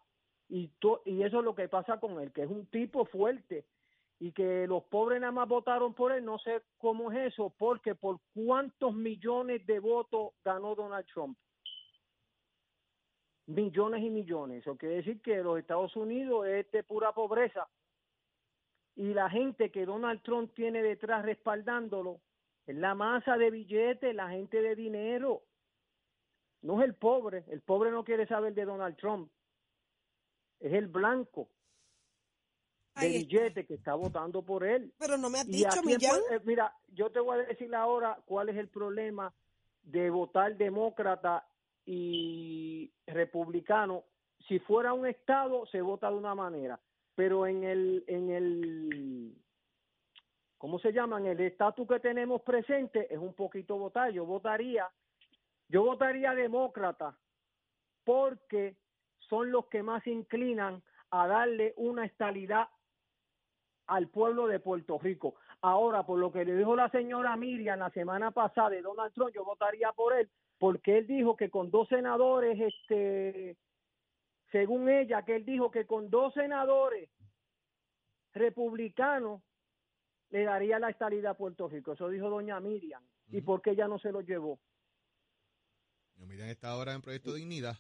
Y, 0.50 0.72
y 1.06 1.24
eso 1.24 1.40
es 1.40 1.46
lo 1.46 1.56
que 1.56 1.70
pasa 1.70 2.00
con 2.00 2.20
él, 2.20 2.32
que 2.32 2.44
es 2.44 2.50
un 2.50 2.66
tipo 2.68 3.06
fuerte. 3.06 3.66
Y 4.20 4.32
que 4.32 4.68
los 4.68 4.84
pobres 4.84 5.20
nada 5.20 5.32
más 5.32 5.48
votaron 5.48 5.94
por 5.94 6.12
él, 6.12 6.24
no 6.24 6.40
sé 6.40 6.62
cómo 6.78 7.12
es 7.12 7.34
eso, 7.34 7.54
porque 7.58 7.96
por 7.96 8.20
cuántos 8.34 8.94
millones 8.94 9.66
de 9.66 9.80
votos 9.80 10.34
ganó 10.44 10.76
Donald 10.76 11.06
Trump. 11.14 11.38
Millones 13.48 14.04
y 14.04 14.10
millones. 14.10 14.62
Eso 14.62 14.76
quiere 14.76 14.96
decir 14.96 15.22
que 15.22 15.38
los 15.44 15.60
Estados 15.60 15.96
Unidos 15.96 16.48
es 16.48 16.70
de 16.72 16.84
pura 16.84 17.12
pobreza. 17.14 17.68
Y 18.96 19.14
la 19.14 19.30
gente 19.30 19.72
que 19.72 19.86
Donald 19.86 20.22
Trump 20.24 20.54
tiene 20.56 20.82
detrás 20.82 21.24
respaldándolo 21.26 22.22
es 22.66 22.76
la 22.76 22.96
masa 22.96 23.38
de 23.38 23.52
billetes, 23.52 24.16
la 24.16 24.30
gente 24.30 24.62
de 24.62 24.76
dinero. 24.76 25.44
No 26.62 26.82
es 26.82 26.88
el 26.88 26.96
pobre. 26.96 27.44
El 27.50 27.62
pobre 27.62 27.92
no 27.92 28.04
quiere 28.04 28.26
saber 28.26 28.54
de 28.56 28.66
Donald 28.66 28.96
Trump. 28.98 29.30
Es 30.60 30.74
el 30.74 30.88
blanco 30.88 31.50
de 32.96 33.02
Ahí 33.06 33.16
está. 33.18 33.28
billetes 33.28 33.68
que 33.68 33.74
está 33.76 33.94
votando 33.94 34.42
por 34.42 34.64
él. 34.64 34.92
Pero 34.98 35.18
no 35.18 35.30
me 35.30 35.40
has 35.40 35.48
Y 35.50 35.52
dicho, 35.52 35.84
Millán. 35.84 36.16
Pue- 36.22 36.38
eh, 36.38 36.42
mira, 36.46 36.74
yo 36.88 37.12
te 37.12 37.20
voy 37.20 37.38
a 37.40 37.44
decir 37.44 37.76
ahora 37.76 38.18
cuál 38.26 38.50
es 38.50 38.56
el 38.58 38.70
problema 38.70 39.32
de 39.84 40.10
votar 40.10 40.56
demócrata 40.56 41.46
y 41.86 42.92
republicano. 43.08 44.04
Si 44.48 44.60
fuera 44.60 44.94
un 44.94 45.08
estado 45.08 45.66
se 45.68 45.82
vota 45.82 46.10
de 46.10 46.16
una 46.16 46.36
manera, 46.36 46.80
pero 47.16 47.48
en 47.48 47.64
el 47.64 48.04
en 48.08 48.30
el 48.30 49.36
¿cómo 50.58 50.80
se 50.80 50.92
llama? 50.92 51.20
En 51.20 51.28
el 51.28 51.40
estatus 51.40 51.88
que 51.88 52.00
tenemos 52.00 52.42
presente 52.42 53.14
es 53.14 53.20
un 53.20 53.34
poquito 53.34 53.78
votar. 53.78 54.12
Yo 54.12 54.26
votaría 54.26 54.90
yo 55.68 55.84
votaría 55.84 56.34
demócrata 56.34 57.18
porque 58.04 58.78
son 59.30 59.52
los 59.52 59.66
que 59.68 59.82
más 59.82 60.06
inclinan 60.06 60.84
a 61.10 61.28
darle 61.28 61.74
una 61.78 62.06
estabilidad 62.06 62.68
al 63.88 64.08
pueblo 64.10 64.48
de 64.48 64.60
Puerto 64.60 65.00
Rico. 65.00 65.36
Ahora, 65.62 66.06
por 66.06 66.20
lo 66.20 66.32
que 66.32 66.46
le 66.46 66.56
dijo 66.56 66.76
la 66.76 66.90
señora 66.90 67.36
Miriam 67.36 67.80
la 67.80 67.90
semana 67.92 68.32
pasada 68.32 68.72
de 68.72 68.82
Donald 68.82 69.14
Trump, 69.14 69.34
yo 69.34 69.44
votaría 69.44 69.92
por 69.92 70.14
él, 70.14 70.30
porque 70.58 71.00
él 71.00 71.08
dijo 71.08 71.36
que 71.36 71.50
con 71.50 71.70
dos 71.72 71.88
senadores, 71.88 72.60
este, 72.60 73.58
según 74.52 74.90
ella, 74.90 75.24
que 75.24 75.36
él 75.36 75.46
dijo 75.46 75.72
que 75.72 75.86
con 75.86 76.10
dos 76.10 76.34
senadores 76.34 77.10
republicanos 78.34 79.42
le 80.30 80.44
daría 80.44 80.80
la 80.80 80.90
estabilidad 80.90 81.32
a 81.32 81.38
Puerto 81.38 81.68
Rico. 81.68 81.94
Eso 81.94 82.10
dijo 82.10 82.30
doña 82.30 82.60
Miriam. 82.60 83.04
¿Y 83.32 83.42
por 83.42 83.62
qué 83.62 83.72
ella 83.72 83.88
no 83.88 84.00
se 84.00 84.12
lo 84.12 84.22
llevó? 84.22 84.60
Yo, 86.16 86.26
Millán 86.26 86.50
está 86.50 86.70
ahora 86.70 86.94
en 86.94 87.02
Proyecto 87.02 87.34
Dignidad. 87.34 87.78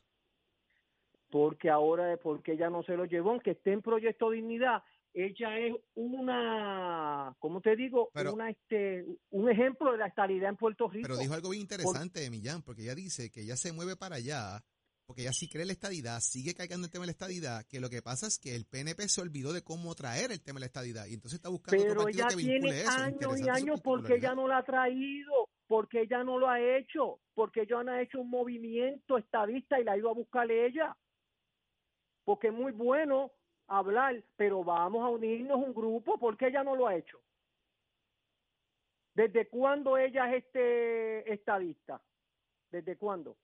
porque 1.30 1.70
ahora, 1.70 2.18
porque 2.18 2.54
ella 2.54 2.70
no 2.70 2.84
se 2.84 2.96
lo 2.96 3.06
llevó, 3.06 3.32
aunque 3.32 3.52
esté 3.52 3.74
en 3.74 3.82
Proyecto 3.82 4.30
Dignidad, 4.30 4.84
ella 5.16 5.58
es 5.58 5.74
una, 5.96 7.34
¿cómo 7.40 7.62
te 7.62 7.76
digo? 7.76 8.10
Pero- 8.14 8.34
una, 8.34 8.50
este, 8.50 9.06
un 9.30 9.50
ejemplo 9.50 9.94
de 9.94 9.98
la 9.98 10.08
estabilidad 10.08 10.50
en 10.50 10.58
Puerto 10.58 10.90
Rico. 10.90 11.08
Pero 11.08 11.18
dijo 11.18 11.34
algo 11.34 11.50
bien 11.50 11.62
interesante, 11.62 12.30
Millán, 12.30 12.62
porque 12.62 12.84
ella 12.84 12.96
dice 12.96 13.32
que 13.32 13.42
ella 13.42 13.56
se 13.56 13.72
mueve 13.72 13.96
para 13.96 14.18
allá, 14.18 14.62
porque 15.06 15.22
ella 15.22 15.32
sí 15.32 15.48
cree 15.48 15.66
la 15.66 15.72
estadidad, 15.72 16.20
sigue 16.20 16.54
cargando 16.54 16.86
el 16.86 16.92
tema 16.92 17.04
de 17.04 17.08
la 17.08 17.12
estadidad, 17.14 17.66
que 17.66 17.80
lo 17.80 17.90
que 17.90 18.02
pasa 18.02 18.28
es 18.28 18.38
que 18.38 18.56
el 18.56 18.66
PNP 18.66 19.08
se 19.08 19.22
olvidó 19.22 19.54
de 19.54 19.64
cómo 19.64 19.96
traer 19.96 20.34
el 20.34 20.42
tema 20.42 20.58
de 20.58 20.62
la 20.62 20.66
estadidad, 20.66 21.06
y 21.06 21.14
entonces 21.14 21.38
está 21.38 21.48
buscando 21.50 21.82
otro 21.82 21.94
Pero 21.94 22.04
partido 22.04 22.28
ella 22.28 22.30
que 22.30 22.36
vincule 22.36 22.60
tiene 22.60 22.82
eso. 22.82 22.92
años 22.92 23.40
y 23.40 23.50
años 23.50 23.82
porque 23.82 24.16
ella 24.16 24.36
no 24.36 24.50
la 24.50 24.58
ha 24.58 24.64
traído, 24.64 25.48
porque 25.68 26.02
ella 26.02 26.26
no 26.26 26.38
lo 26.40 26.50
ha 26.50 26.60
hecho, 26.60 27.20
porque 27.34 27.62
ella 27.62 27.84
no 27.84 27.92
ha 27.94 28.02
hecho 28.02 28.20
un 28.20 28.30
movimiento 28.30 29.18
estadista 29.18 29.80
y 29.80 29.86
la 29.86 29.94
ha 29.94 29.98
ido 29.98 30.10
a 30.10 30.14
buscar 30.14 30.52
ella. 30.52 30.96
Porque 32.26 32.48
es 32.48 32.54
muy 32.54 32.72
bueno 32.74 33.32
hablar, 33.68 34.24
pero 34.36 34.64
vamos 34.64 35.04
a 35.04 35.10
unirnos 35.10 35.58
un 35.58 35.74
grupo, 35.74 36.18
porque 36.18 36.48
ella 36.48 36.64
no 36.64 36.76
lo 36.76 36.88
ha 36.88 36.96
hecho. 36.96 37.20
¿Desde 39.14 39.48
cuándo 39.48 39.98
ella 39.98 40.30
es 40.34 40.44
este 40.44 41.34
estadista? 41.34 42.02
¿Desde 42.70 42.98
cuándo? 42.98 43.38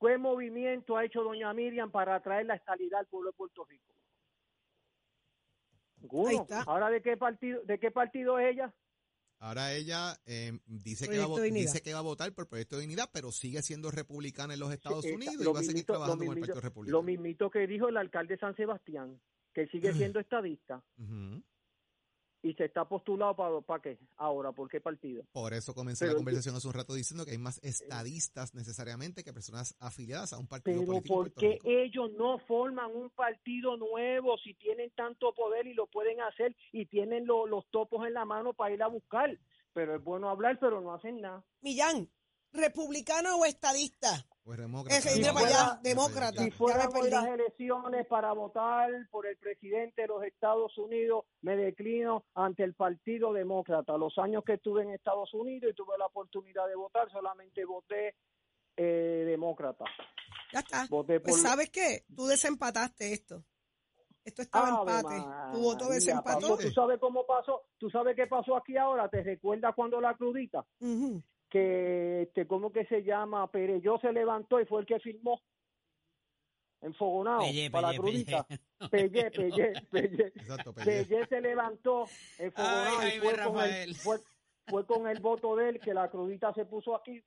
¿Qué 0.00 0.18
movimiento 0.18 0.96
ha 0.96 1.04
hecho 1.04 1.22
doña 1.22 1.52
Miriam 1.52 1.90
para 1.90 2.20
traer 2.20 2.46
la 2.46 2.54
estabilidad 2.54 3.00
al 3.00 3.06
pueblo 3.06 3.30
de 3.30 3.36
Puerto 3.36 3.64
Rico? 3.64 3.94
Ninguno. 6.00 6.46
Ahora 6.66 6.90
de 6.90 7.02
qué 7.02 7.16
partido, 7.16 7.62
de 7.64 7.78
qué 7.78 7.90
partido 7.90 8.38
es 8.38 8.52
ella? 8.52 8.72
Ahora 9.38 9.74
ella 9.74 10.18
eh, 10.24 10.58
dice, 10.66 11.08
que 11.08 11.18
va, 11.18 11.24
a 11.24 11.26
Proyecto 11.26 11.40
vo- 11.40 11.44
Dignidad. 11.44 11.66
dice 11.72 11.82
que 11.82 11.92
va 11.92 11.98
a 11.98 12.02
votar 12.02 12.32
por 12.32 12.48
Proyecto 12.48 12.76
de 12.76 12.82
Dignidad, 12.82 13.10
pero 13.12 13.30
sigue 13.32 13.60
siendo 13.62 13.90
republicana 13.90 14.54
en 14.54 14.60
los 14.60 14.72
Estados 14.72 15.04
Esa- 15.04 15.14
Unidos 15.14 15.34
y 15.40 15.44
va 15.44 15.50
a 15.52 15.62
seguir 15.62 15.74
mismito- 15.74 15.92
trabajando 15.92 16.24
con 16.24 16.34
el 16.36 16.40
Partido 16.40 16.60
Republicano. 16.60 16.98
Lo 16.98 17.02
mismito 17.02 17.50
que 17.50 17.66
dijo 17.66 17.88
el 17.88 17.96
alcalde 17.98 18.34
de 18.34 18.40
San 18.40 18.56
Sebastián, 18.56 19.20
que 19.52 19.66
sigue 19.68 19.92
siendo 19.94 20.20
estadista 20.20 20.82
Ujú. 20.98 21.42
Y 22.46 22.54
se 22.54 22.66
está 22.66 22.84
postulado 22.84 23.34
para, 23.34 23.60
¿para 23.60 23.82
qué? 23.82 23.98
Ahora, 24.16 24.52
¿por 24.52 24.68
qué 24.68 24.80
partido? 24.80 25.24
Por 25.32 25.52
eso 25.52 25.74
comencé 25.74 26.04
Pero 26.04 26.12
la 26.12 26.16
conversación 26.18 26.54
hace 26.54 26.68
un 26.68 26.74
rato 26.74 26.94
diciendo 26.94 27.24
que 27.24 27.32
hay 27.32 27.38
más 27.38 27.58
estadistas 27.64 28.54
necesariamente 28.54 29.24
que 29.24 29.32
personas 29.32 29.74
afiliadas 29.80 30.32
a 30.32 30.38
un 30.38 30.46
partido 30.46 30.80
Pero 30.80 30.86
político. 30.86 31.14
¿por 31.14 31.32
qué 31.34 31.58
ellos 31.64 32.10
no 32.16 32.38
forman 32.46 32.94
un 32.94 33.10
partido 33.10 33.76
nuevo 33.76 34.36
si 34.38 34.54
tienen 34.54 34.90
tanto 34.92 35.34
poder 35.34 35.66
y 35.66 35.74
lo 35.74 35.86
pueden 35.86 36.20
hacer 36.20 36.54
y 36.72 36.86
tienen 36.86 37.26
lo- 37.26 37.46
los 37.46 37.66
topos 37.70 38.06
en 38.06 38.14
la 38.14 38.24
mano 38.24 38.52
para 38.54 38.74
ir 38.74 38.82
a 38.82 38.86
buscar? 38.88 39.36
Pero 39.72 39.96
es 39.96 40.02
bueno 40.04 40.30
hablar, 40.30 40.58
pero 40.60 40.80
no 40.80 40.94
hacen 40.94 41.20
nada. 41.20 41.44
Millán, 41.60 42.08
¿republicano 42.56 43.36
o 43.36 43.44
estadista? 43.44 44.26
Pues 44.46 44.60
demócrata. 44.60 45.10
Mira 45.16 45.32
para 45.32 45.46
allá, 45.46 45.80
demócrata. 45.82 46.44
Si 46.44 46.50
me 46.50 47.00
hoy 47.00 47.10
las 47.10 47.26
elecciones 47.26 48.06
para 48.06 48.32
votar 48.32 48.90
por 49.10 49.26
el 49.26 49.36
presidente 49.38 50.02
de 50.02 50.08
los 50.08 50.22
Estados 50.22 50.78
Unidos, 50.78 51.24
me 51.42 51.56
declino 51.56 52.24
ante 52.32 52.62
el 52.62 52.74
Partido 52.74 53.32
Demócrata. 53.32 53.96
Los 53.96 54.16
años 54.18 54.44
que 54.44 54.54
estuve 54.54 54.84
en 54.84 54.90
Estados 54.90 55.34
Unidos 55.34 55.72
y 55.72 55.74
tuve 55.74 55.98
la 55.98 56.06
oportunidad 56.06 56.68
de 56.68 56.76
votar, 56.76 57.10
solamente 57.10 57.64
voté 57.64 58.14
eh, 58.76 59.24
demócrata. 59.26 59.84
Ya 60.52 60.60
está. 60.60 60.86
Voté 60.88 61.18
por 61.18 61.30
Pues 61.30 61.42
¿sabes 61.42 61.70
qué? 61.70 62.04
Tú 62.14 62.26
desempataste 62.26 63.12
esto. 63.12 63.42
Esto 64.26 64.42
estaba 64.42 64.68
Ave 64.68 64.92
empate. 64.96 65.16
Tu 65.52 65.60
voto 65.60 65.88
desempató. 65.88 66.56
¿Tú 66.56 66.70
sabes 66.70 66.98
cómo 67.00 67.24
pasó? 67.26 67.62
¿Tú 67.78 67.88
sabes 67.90 68.14
qué 68.14 68.26
pasó 68.26 68.56
aquí 68.56 68.76
ahora? 68.76 69.08
¿Te 69.08 69.22
recuerdas 69.22 69.72
cuando 69.74 70.00
la 70.00 70.14
crudita? 70.14 70.64
Que, 71.48 72.22
este, 72.22 72.46
¿cómo 72.46 72.72
que 72.72 72.84
se 72.86 73.02
llama? 73.02 73.50
Pereyó 73.50 73.98
se 73.98 74.12
levantó 74.12 74.60
y 74.60 74.66
fue 74.66 74.80
el 74.80 74.86
que 74.86 74.98
firmó. 75.00 75.40
Enfogonado 76.82 77.40
Pellé, 77.40 77.70
para 77.70 77.88
Pellé, 77.88 77.96
la 77.98 78.02
crudita. 78.02 78.46
Pellé, 78.90 79.30
Pellé, 79.30 79.72
Pellé. 79.90 80.26
Exacto, 80.34 80.72
Pellé 80.74 81.26
se 81.26 81.40
levantó 81.40 82.06
enfogonado 82.38 82.98
Ay, 83.00 83.16
y 83.16 83.20
fue 83.20 83.28
con, 83.30 83.36
Rafael. 83.38 83.88
el, 83.90 83.94
fue, 83.94 84.18
fue 84.66 84.86
con 84.86 85.06
el 85.08 85.20
voto 85.20 85.56
de 85.56 85.68
él 85.70 85.80
que 85.80 85.94
la 85.94 86.10
crudita 86.10 86.52
se 86.52 86.64
puso 86.66 86.94
aquí. 86.94 87.22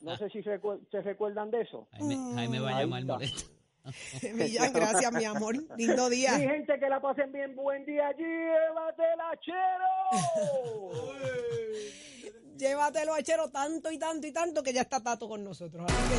No 0.00 0.16
sé 0.16 0.30
si 0.30 0.40
recu- 0.42 0.80
se 0.90 1.02
recuerdan 1.02 1.50
de 1.50 1.62
eso. 1.62 1.88
Jaime, 1.92 2.16
Jaime 2.34 2.60
va 2.60 2.76
a 2.76 2.80
llamar 2.80 3.04
molesto. 3.04 3.50
Millán, 4.34 4.72
gracias, 4.72 5.12
mi 5.12 5.24
amor. 5.24 5.56
Lindo 5.76 6.08
día. 6.08 6.38
Mi 6.38 6.44
gente, 6.44 6.78
que 6.78 6.88
la 6.88 7.00
pasen 7.00 7.32
bien. 7.32 7.56
Buen 7.56 7.84
día. 7.84 8.12
Llévatela, 8.12 9.32
chero. 9.40 10.12
Llévatelo 12.56 13.14
a 13.14 13.22
Chero 13.22 13.50
tanto 13.50 13.90
y 13.90 13.98
tanto 13.98 14.26
y 14.26 14.32
tanto 14.32 14.62
que 14.62 14.72
ya 14.72 14.82
está 14.82 15.02
Tato 15.02 15.28
con 15.28 15.42
nosotros. 15.42 15.84
Así 15.84 15.96
que 15.96 16.14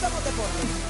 somos 0.00 0.24
deportes. 0.24 0.88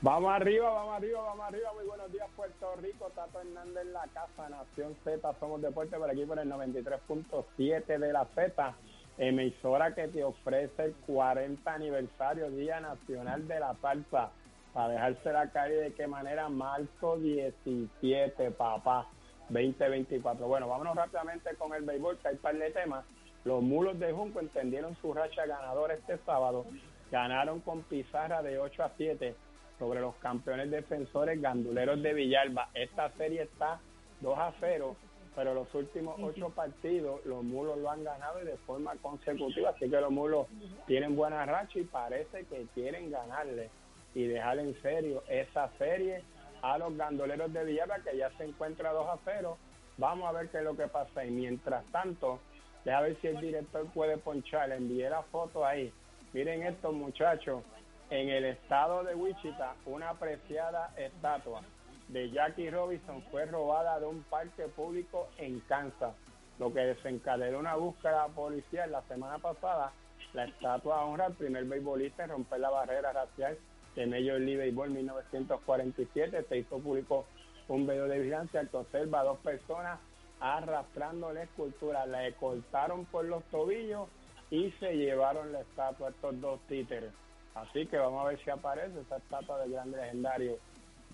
Vamos 0.00 0.32
arriba, 0.32 0.70
vamos 0.70 0.96
arriba, 0.96 1.20
vamos 1.20 1.46
arriba. 1.46 1.70
Muy 1.74 1.84
buenos 1.84 2.10
días, 2.10 2.26
Puerto 2.34 2.74
Rico. 2.76 3.12
Tato 3.14 3.38
Hernández 3.40 3.82
en 3.84 3.92
la 3.92 4.06
casa, 4.14 4.48
Nación 4.48 4.96
Z. 5.04 5.34
Somos 5.38 5.60
Deporte 5.60 5.98
por 5.98 6.08
aquí 6.08 6.24
por 6.24 6.38
el 6.38 6.50
93.7 6.50 7.98
de 7.98 8.12
la 8.12 8.24
Z. 8.34 8.74
Emisora 9.18 9.94
que 9.94 10.08
te 10.08 10.24
ofrece 10.24 10.84
el 10.84 10.94
40 11.06 11.70
aniversario 11.72 12.50
Día 12.50 12.80
Nacional 12.80 13.46
de 13.46 13.60
la 13.60 13.76
Salsa. 13.82 14.30
Para 14.72 14.88
dejársela 14.88 15.50
caer 15.50 15.80
de 15.80 15.94
qué 15.94 16.06
manera, 16.06 16.48
marzo 16.48 17.18
17, 17.18 18.50
papá, 18.52 19.06
2024. 19.50 20.46
Bueno, 20.46 20.68
vámonos 20.68 20.96
rápidamente 20.96 21.54
con 21.56 21.74
el 21.74 21.82
béisbol, 21.82 22.18
que 22.18 22.28
hay 22.28 22.36
par 22.36 22.56
de 22.56 22.70
temas. 22.70 23.04
Los 23.44 23.62
mulos 23.62 23.98
de 23.98 24.12
Junco 24.12 24.40
entendieron 24.40 24.96
su 25.02 25.12
racha 25.12 25.44
ganadora 25.44 25.94
este 25.94 26.16
sábado. 26.24 26.64
Ganaron 27.10 27.60
con 27.60 27.82
pizarra 27.82 28.42
de 28.42 28.58
8 28.58 28.84
a 28.84 28.92
7 28.96 29.34
sobre 29.78 30.00
los 30.00 30.14
campeones 30.16 30.70
defensores 30.70 31.40
ganduleros 31.42 32.02
de 32.02 32.14
Villalba. 32.14 32.70
Esta 32.72 33.10
serie 33.18 33.42
está 33.42 33.78
2 34.20 34.38
a 34.38 34.54
0, 34.60 34.96
pero 35.34 35.52
los 35.52 35.74
últimos 35.74 36.16
ocho 36.22 36.48
partidos 36.50 37.24
los 37.26 37.42
mulos 37.42 37.76
lo 37.78 37.90
han 37.90 38.04
ganado 38.04 38.40
y 38.40 38.46
de 38.46 38.56
forma 38.58 38.94
consecutiva. 39.02 39.70
Así 39.70 39.90
que 39.90 40.00
los 40.00 40.10
mulos 40.10 40.46
tienen 40.86 41.14
buena 41.14 41.44
racha 41.44 41.78
y 41.78 41.84
parece 41.84 42.44
que 42.44 42.66
quieren 42.74 43.10
ganarle 43.10 43.70
y 44.14 44.26
dejar 44.26 44.58
en 44.58 44.80
serio 44.82 45.22
esa 45.28 45.70
serie 45.78 46.22
a 46.62 46.78
los 46.78 46.96
gandoleros 46.96 47.52
de 47.52 47.64
Villalba 47.64 47.98
que 48.00 48.16
ya 48.16 48.30
se 48.36 48.44
encuentra 48.44 48.92
2 48.92 49.08
a 49.08 49.18
0. 49.24 49.58
Vamos 49.98 50.28
a 50.28 50.32
ver 50.32 50.48
qué 50.48 50.58
es 50.58 50.64
lo 50.64 50.76
que 50.76 50.86
pasa. 50.86 51.24
Y 51.24 51.30
mientras 51.30 51.84
tanto, 51.86 52.40
deja 52.84 53.00
ver 53.00 53.16
si 53.20 53.28
el 53.28 53.40
director 53.40 53.86
puede 53.92 54.16
ponchar. 54.18 54.68
Le 54.68 54.76
envié 54.76 55.10
la 55.10 55.22
foto 55.22 55.64
ahí. 55.64 55.92
Miren 56.32 56.62
estos 56.62 56.94
muchachos. 56.94 57.62
En 58.10 58.28
el 58.28 58.44
estado 58.44 59.04
de 59.04 59.14
Wichita, 59.14 59.74
una 59.86 60.10
apreciada 60.10 60.92
estatua 60.98 61.62
de 62.08 62.30
Jackie 62.30 62.70
Robinson 62.70 63.22
fue 63.30 63.46
robada 63.46 63.98
de 63.98 64.06
un 64.06 64.22
parque 64.24 64.64
público 64.64 65.28
en 65.38 65.60
Kansas, 65.60 66.14
lo 66.58 66.72
que 66.74 66.80
desencadenó 66.80 67.58
una 67.58 67.76
búsqueda 67.76 68.26
policial 68.28 68.92
la 68.92 69.00
semana 69.02 69.38
pasada. 69.38 69.92
La 70.34 70.44
estatua 70.44 71.04
honra 71.04 71.26
al 71.26 71.34
primer 71.34 71.64
beisbolista 71.64 72.24
en 72.24 72.30
romper 72.30 72.60
la 72.60 72.70
barrera 72.70 73.12
racial 73.12 73.56
de 73.94 74.06
Major 74.06 74.40
League 74.40 74.58
Baseball 74.58 74.90
1947. 74.90 76.44
Se 76.48 76.58
hizo 76.58 76.78
público 76.78 77.26
un 77.68 77.86
video 77.86 78.08
de 78.08 78.18
vigilancia 78.18 78.66
que 78.66 78.76
observa 78.76 79.20
a 79.20 79.24
dos 79.24 79.38
personas 79.38 79.98
arrastrando 80.40 81.32
la 81.32 81.44
escultura. 81.44 82.06
La 82.06 82.30
cortaron 82.32 83.04
por 83.06 83.24
los 83.24 83.42
tobillos 83.44 84.08
y 84.50 84.70
se 84.80 84.96
llevaron 84.96 85.52
la 85.52 85.60
estatua 85.60 86.08
a 86.08 86.10
estos 86.10 86.40
dos 86.40 86.60
títeres. 86.68 87.12
Así 87.54 87.86
que 87.86 87.98
vamos 87.98 88.24
a 88.24 88.28
ver 88.28 88.42
si 88.42 88.50
aparece 88.50 89.00
esa 89.00 89.16
estatua 89.16 89.58
del 89.58 89.72
gran 89.72 89.90
legendario 89.90 90.58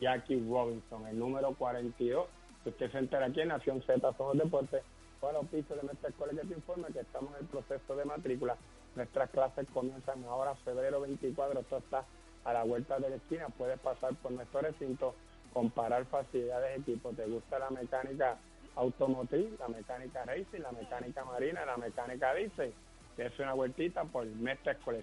Jackie 0.01 0.45
Robinson, 0.49 1.07
el 1.07 1.19
número 1.19 1.55
42. 1.55 2.27
Que 2.63 2.71
usted 2.71 2.91
se 2.91 2.99
entera 2.99 3.27
aquí 3.27 3.41
en 3.41 3.49
Nación 3.49 3.83
Z, 3.83 4.13
Somos 4.17 4.37
Deportes. 4.37 4.83
Bueno, 5.21 5.43
piso 5.43 5.75
de 5.75 5.83
nuestra 5.83 6.11
escuela 6.11 6.41
que 6.41 6.47
te 6.47 6.55
informa 6.55 6.89
que 6.89 7.01
estamos 7.01 7.33
en 7.35 7.41
el 7.41 7.47
proceso 7.47 7.97
de 7.97 8.05
matrícula. 8.05 8.57
Nuestras 8.95 9.31
clases 9.31 9.67
comienzan 9.73 10.25
ahora, 10.25 10.55
febrero 10.57 11.01
24. 11.01 11.61
Esto 11.61 11.79
está 11.79 12.05
a 12.49 12.53
la 12.55 12.65
vuelta 12.65 12.99
de 12.99 13.11
la 13.11 13.17
esquina. 13.17 13.49
Puedes 13.57 13.79
pasar 13.81 14.15
por 14.17 14.33
nuestro 14.33 14.63
recinto, 14.63 15.15
comparar 15.53 16.07
facilidades, 16.07 16.81
equipos. 16.81 17.15
¿Te 17.15 17.27
gusta 17.27 17.59
la 17.59 17.69
mecánica 17.71 18.39
automotriz, 18.77 19.51
la 19.59 19.69
mecánica 19.69 20.25
racing, 20.25 20.61
la 20.61 20.73
mecánica 20.73 21.25
marina, 21.25 21.67
la 21.67 21.77
mecánica 21.77 22.33
diésel? 22.35 22.73
Es 23.19 23.39
una 23.39 23.53
vueltita 23.53 24.05
por 24.05 24.25
nuestra 24.27 24.73
escuela 24.73 25.01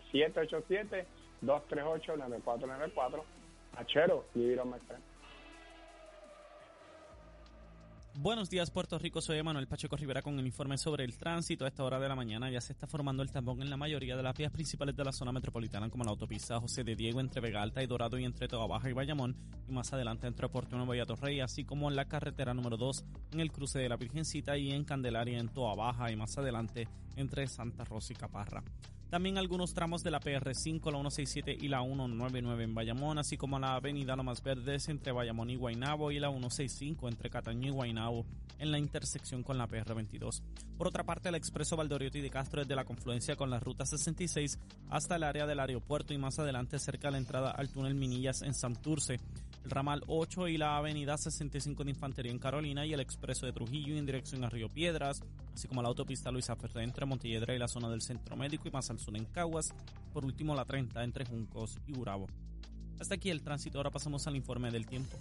787-238-9494. 1.43 3.23
Achero, 3.77 4.25
vivir 4.33 4.59
on 4.59 4.71
my 4.71 4.79
friend. 4.87 5.03
Buenos 8.25 8.49
días, 8.49 8.71
Puerto 8.71 8.97
Rico. 8.97 9.21
Soy 9.21 9.43
Manuel 9.43 9.67
Pacheco 9.67 9.95
Rivera 9.95 10.23
con 10.23 10.39
el 10.39 10.47
informe 10.47 10.79
sobre 10.79 11.03
el 11.03 11.15
tránsito. 11.15 11.63
A 11.63 11.67
esta 11.67 11.83
hora 11.83 11.99
de 11.99 12.09
la 12.09 12.15
mañana 12.15 12.49
ya 12.49 12.59
se 12.59 12.73
está 12.73 12.87
formando 12.87 13.21
el 13.21 13.29
tapón 13.29 13.61
en 13.61 13.69
la 13.69 13.77
mayoría 13.77 14.17
de 14.17 14.23
las 14.23 14.35
vías 14.35 14.51
principales 14.51 14.95
de 14.95 15.03
la 15.03 15.11
zona 15.11 15.31
metropolitana, 15.31 15.91
como 15.91 16.03
la 16.03 16.09
autopista 16.09 16.59
José 16.59 16.83
de 16.83 16.95
Diego 16.95 17.19
entre 17.19 17.39
Vega 17.39 17.61
Alta 17.61 17.83
y 17.83 17.85
Dorado 17.85 18.17
y 18.17 18.25
entre 18.25 18.47
Toa 18.47 18.65
Baja 18.65 18.89
y 18.89 18.93
Bayamón, 18.93 19.37
y 19.69 19.71
más 19.71 19.93
adelante 19.93 20.25
entre 20.25 20.49
Puerto 20.49 20.75
Nuevo 20.75 20.95
y 20.95 21.01
Atorrey, 21.01 21.39
así 21.39 21.65
como 21.65 21.87
en 21.87 21.95
la 21.95 22.05
carretera 22.05 22.55
número 22.55 22.77
2 22.77 23.05
en 23.33 23.41
el 23.41 23.51
cruce 23.51 23.77
de 23.77 23.89
la 23.89 23.95
Virgencita 23.95 24.57
y 24.57 24.71
en 24.71 24.85
Candelaria 24.85 25.37
en 25.37 25.49
Toa 25.49 25.75
Baja 25.75 26.11
y 26.11 26.15
más 26.15 26.35
adelante 26.35 26.87
entre 27.17 27.45
Santa 27.45 27.83
Rosa 27.83 28.11
y 28.11 28.15
Caparra. 28.15 28.63
También 29.15 29.37
algunos 29.37 29.73
tramos 29.73 30.03
de 30.03 30.11
la 30.11 30.19
PR5, 30.19 30.91
la 30.91 30.99
167 30.99 31.57
y 31.61 31.69
la 31.69 31.81
199 31.81 32.65
en 32.65 32.75
Bayamón, 32.75 33.17
así 33.17 33.37
como 33.37 33.57
la 33.57 33.75
avenida 33.75 34.13
Lomas 34.17 34.43
Verdes 34.43 34.89
entre 34.89 35.13
Bayamón 35.13 35.49
y 35.49 35.55
Guaynabo 35.55 36.11
y 36.11 36.19
la 36.19 36.27
165 36.27 37.07
entre 37.07 37.29
Cataño 37.29 37.69
y 37.69 37.71
Guaynabo 37.71 38.25
en 38.59 38.73
la 38.73 38.77
intersección 38.77 39.41
con 39.41 39.57
la 39.57 39.69
PR22. 39.69 40.41
Por 40.77 40.87
otra 40.87 41.05
parte, 41.05 41.29
el 41.29 41.35
expreso 41.35 41.77
Valdoriotti 41.77 42.19
de 42.19 42.29
Castro 42.29 42.59
desde 42.59 42.75
la 42.75 42.83
confluencia 42.83 43.37
con 43.37 43.49
la 43.49 43.61
ruta 43.61 43.85
66 43.85 44.59
hasta 44.89 45.15
el 45.15 45.23
área 45.23 45.47
del 45.47 45.61
aeropuerto 45.61 46.13
y 46.13 46.17
más 46.17 46.37
adelante 46.37 46.77
cerca 46.77 47.07
de 47.07 47.13
la 47.13 47.19
entrada 47.19 47.51
al 47.51 47.69
túnel 47.69 47.95
Minillas 47.95 48.41
en 48.41 48.53
Santurce 48.53 49.21
el 49.65 49.71
ramal 49.71 50.03
8 50.05 50.47
y 50.47 50.57
la 50.57 50.77
avenida 50.77 51.17
65 51.17 51.83
de 51.83 51.89
Infantería 51.89 52.31
en 52.31 52.37
Carolina 52.37 52.85
y 52.85 52.93
el 52.93 52.99
expreso 52.99 53.47
de 53.47 53.51
Trujillo 53.51 53.97
en 53.97 54.05
dirección 54.05 54.43
a 54.43 54.49
Río 54.49 54.69
Piedras, 54.69 55.23
así 55.55 55.67
como 55.67 55.81
la 55.81 55.87
autopista 55.87 56.31
Luisa 56.31 56.55
Ferrer 56.55 56.83
entre 56.83 57.07
Montelledra 57.07 57.55
y 57.55 57.57
la 57.57 57.67
zona 57.67 57.89
del 57.89 58.03
Centro 58.03 58.37
Médico 58.37 58.67
y 58.67 58.71
más 58.71 58.91
al 58.91 58.99
sur 58.99 59.17
en 59.17 59.25
Caguas, 59.25 59.73
por 60.13 60.23
último 60.23 60.53
la 60.53 60.65
30 60.65 61.03
entre 61.03 61.25
Juncos 61.25 61.79
y 61.87 61.93
Burabo. 61.93 62.27
Hasta 62.99 63.15
aquí 63.15 63.31
el 63.31 63.41
tránsito, 63.41 63.79
ahora 63.79 63.89
pasamos 63.89 64.27
al 64.27 64.35
informe 64.35 64.69
del 64.69 64.85
tiempo. 64.85 65.17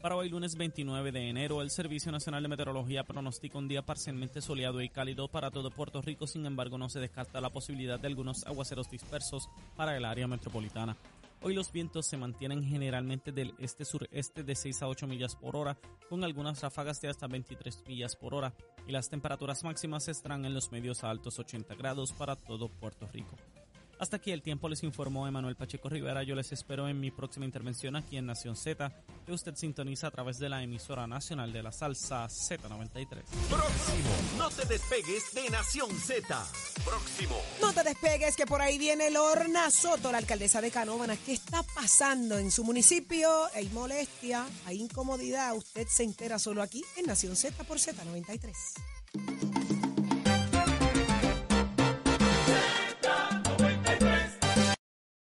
Para 0.00 0.14
hoy 0.14 0.28
lunes 0.28 0.54
29 0.54 1.10
de 1.10 1.28
enero, 1.28 1.62
el 1.62 1.70
Servicio 1.70 2.12
Nacional 2.12 2.40
de 2.40 2.48
Meteorología 2.48 3.02
pronostica 3.02 3.58
un 3.58 3.66
día 3.66 3.82
parcialmente 3.82 4.40
soleado 4.40 4.80
y 4.80 4.88
cálido 4.88 5.26
para 5.26 5.50
todo 5.50 5.72
Puerto 5.72 6.00
Rico, 6.00 6.28
sin 6.28 6.46
embargo 6.46 6.78
no 6.78 6.88
se 6.88 7.00
descarta 7.00 7.40
la 7.40 7.50
posibilidad 7.50 7.98
de 7.98 8.06
algunos 8.06 8.46
aguaceros 8.46 8.88
dispersos 8.88 9.48
para 9.74 9.96
el 9.96 10.04
área 10.04 10.28
metropolitana. 10.28 10.96
Hoy 11.42 11.54
los 11.54 11.70
vientos 11.70 12.06
se 12.06 12.16
mantienen 12.16 12.64
generalmente 12.64 13.30
del 13.30 13.54
este-sureste 13.58 14.42
de 14.42 14.54
6 14.54 14.82
a 14.82 14.88
8 14.88 15.06
millas 15.06 15.36
por 15.36 15.56
hora, 15.56 15.78
con 16.08 16.24
algunas 16.24 16.60
ráfagas 16.60 17.00
de 17.00 17.08
hasta 17.08 17.26
23 17.26 17.84
millas 17.86 18.16
por 18.16 18.34
hora, 18.34 18.54
y 18.86 18.92
las 18.92 19.08
temperaturas 19.10 19.62
máximas 19.62 20.08
estarán 20.08 20.44
en 20.44 20.54
los 20.54 20.72
medios 20.72 21.04
a 21.04 21.10
altos 21.10 21.38
80 21.38 21.74
grados 21.74 22.12
para 22.12 22.36
todo 22.36 22.68
Puerto 22.68 23.06
Rico. 23.12 23.36
Hasta 23.98 24.16
aquí 24.18 24.30
el 24.30 24.42
tiempo 24.42 24.68
les 24.68 24.82
informó 24.82 25.26
Emanuel 25.26 25.56
Pacheco 25.56 25.88
Rivera. 25.88 26.22
Yo 26.22 26.34
les 26.34 26.52
espero 26.52 26.86
en 26.88 27.00
mi 27.00 27.10
próxima 27.10 27.46
intervención 27.46 27.96
aquí 27.96 28.18
en 28.18 28.26
Nación 28.26 28.54
Z, 28.54 28.92
que 29.24 29.32
usted 29.32 29.54
sintoniza 29.54 30.08
a 30.08 30.10
través 30.10 30.38
de 30.38 30.50
la 30.50 30.62
emisora 30.62 31.06
nacional 31.06 31.52
de 31.52 31.62
la 31.62 31.72
salsa 31.72 32.26
Z93. 32.26 33.24
Próximo, 33.48 34.10
no 34.36 34.50
te 34.50 34.66
despegues 34.66 35.32
de 35.34 35.48
Nación 35.48 35.90
Z. 35.98 36.46
Próximo. 36.84 37.40
No 37.60 37.72
te 37.72 37.82
despegues, 37.82 38.36
que 38.36 38.46
por 38.46 38.60
ahí 38.60 38.76
viene 38.76 39.10
Lorna 39.10 39.70
Soto, 39.70 40.12
la 40.12 40.18
alcaldesa 40.18 40.60
de 40.60 40.70
Canóvanas. 40.70 41.18
¿Qué 41.24 41.32
está 41.32 41.62
pasando 41.62 42.38
en 42.38 42.50
su 42.50 42.64
municipio? 42.64 43.46
Hay 43.54 43.70
molestia, 43.70 44.46
hay 44.66 44.82
incomodidad. 44.82 45.54
Usted 45.56 45.86
se 45.88 46.02
entera 46.02 46.38
solo 46.38 46.60
aquí 46.62 46.84
en 46.96 47.06
Nación 47.06 47.34
Z 47.34 47.64
por 47.64 47.78
Z93. 47.78 49.65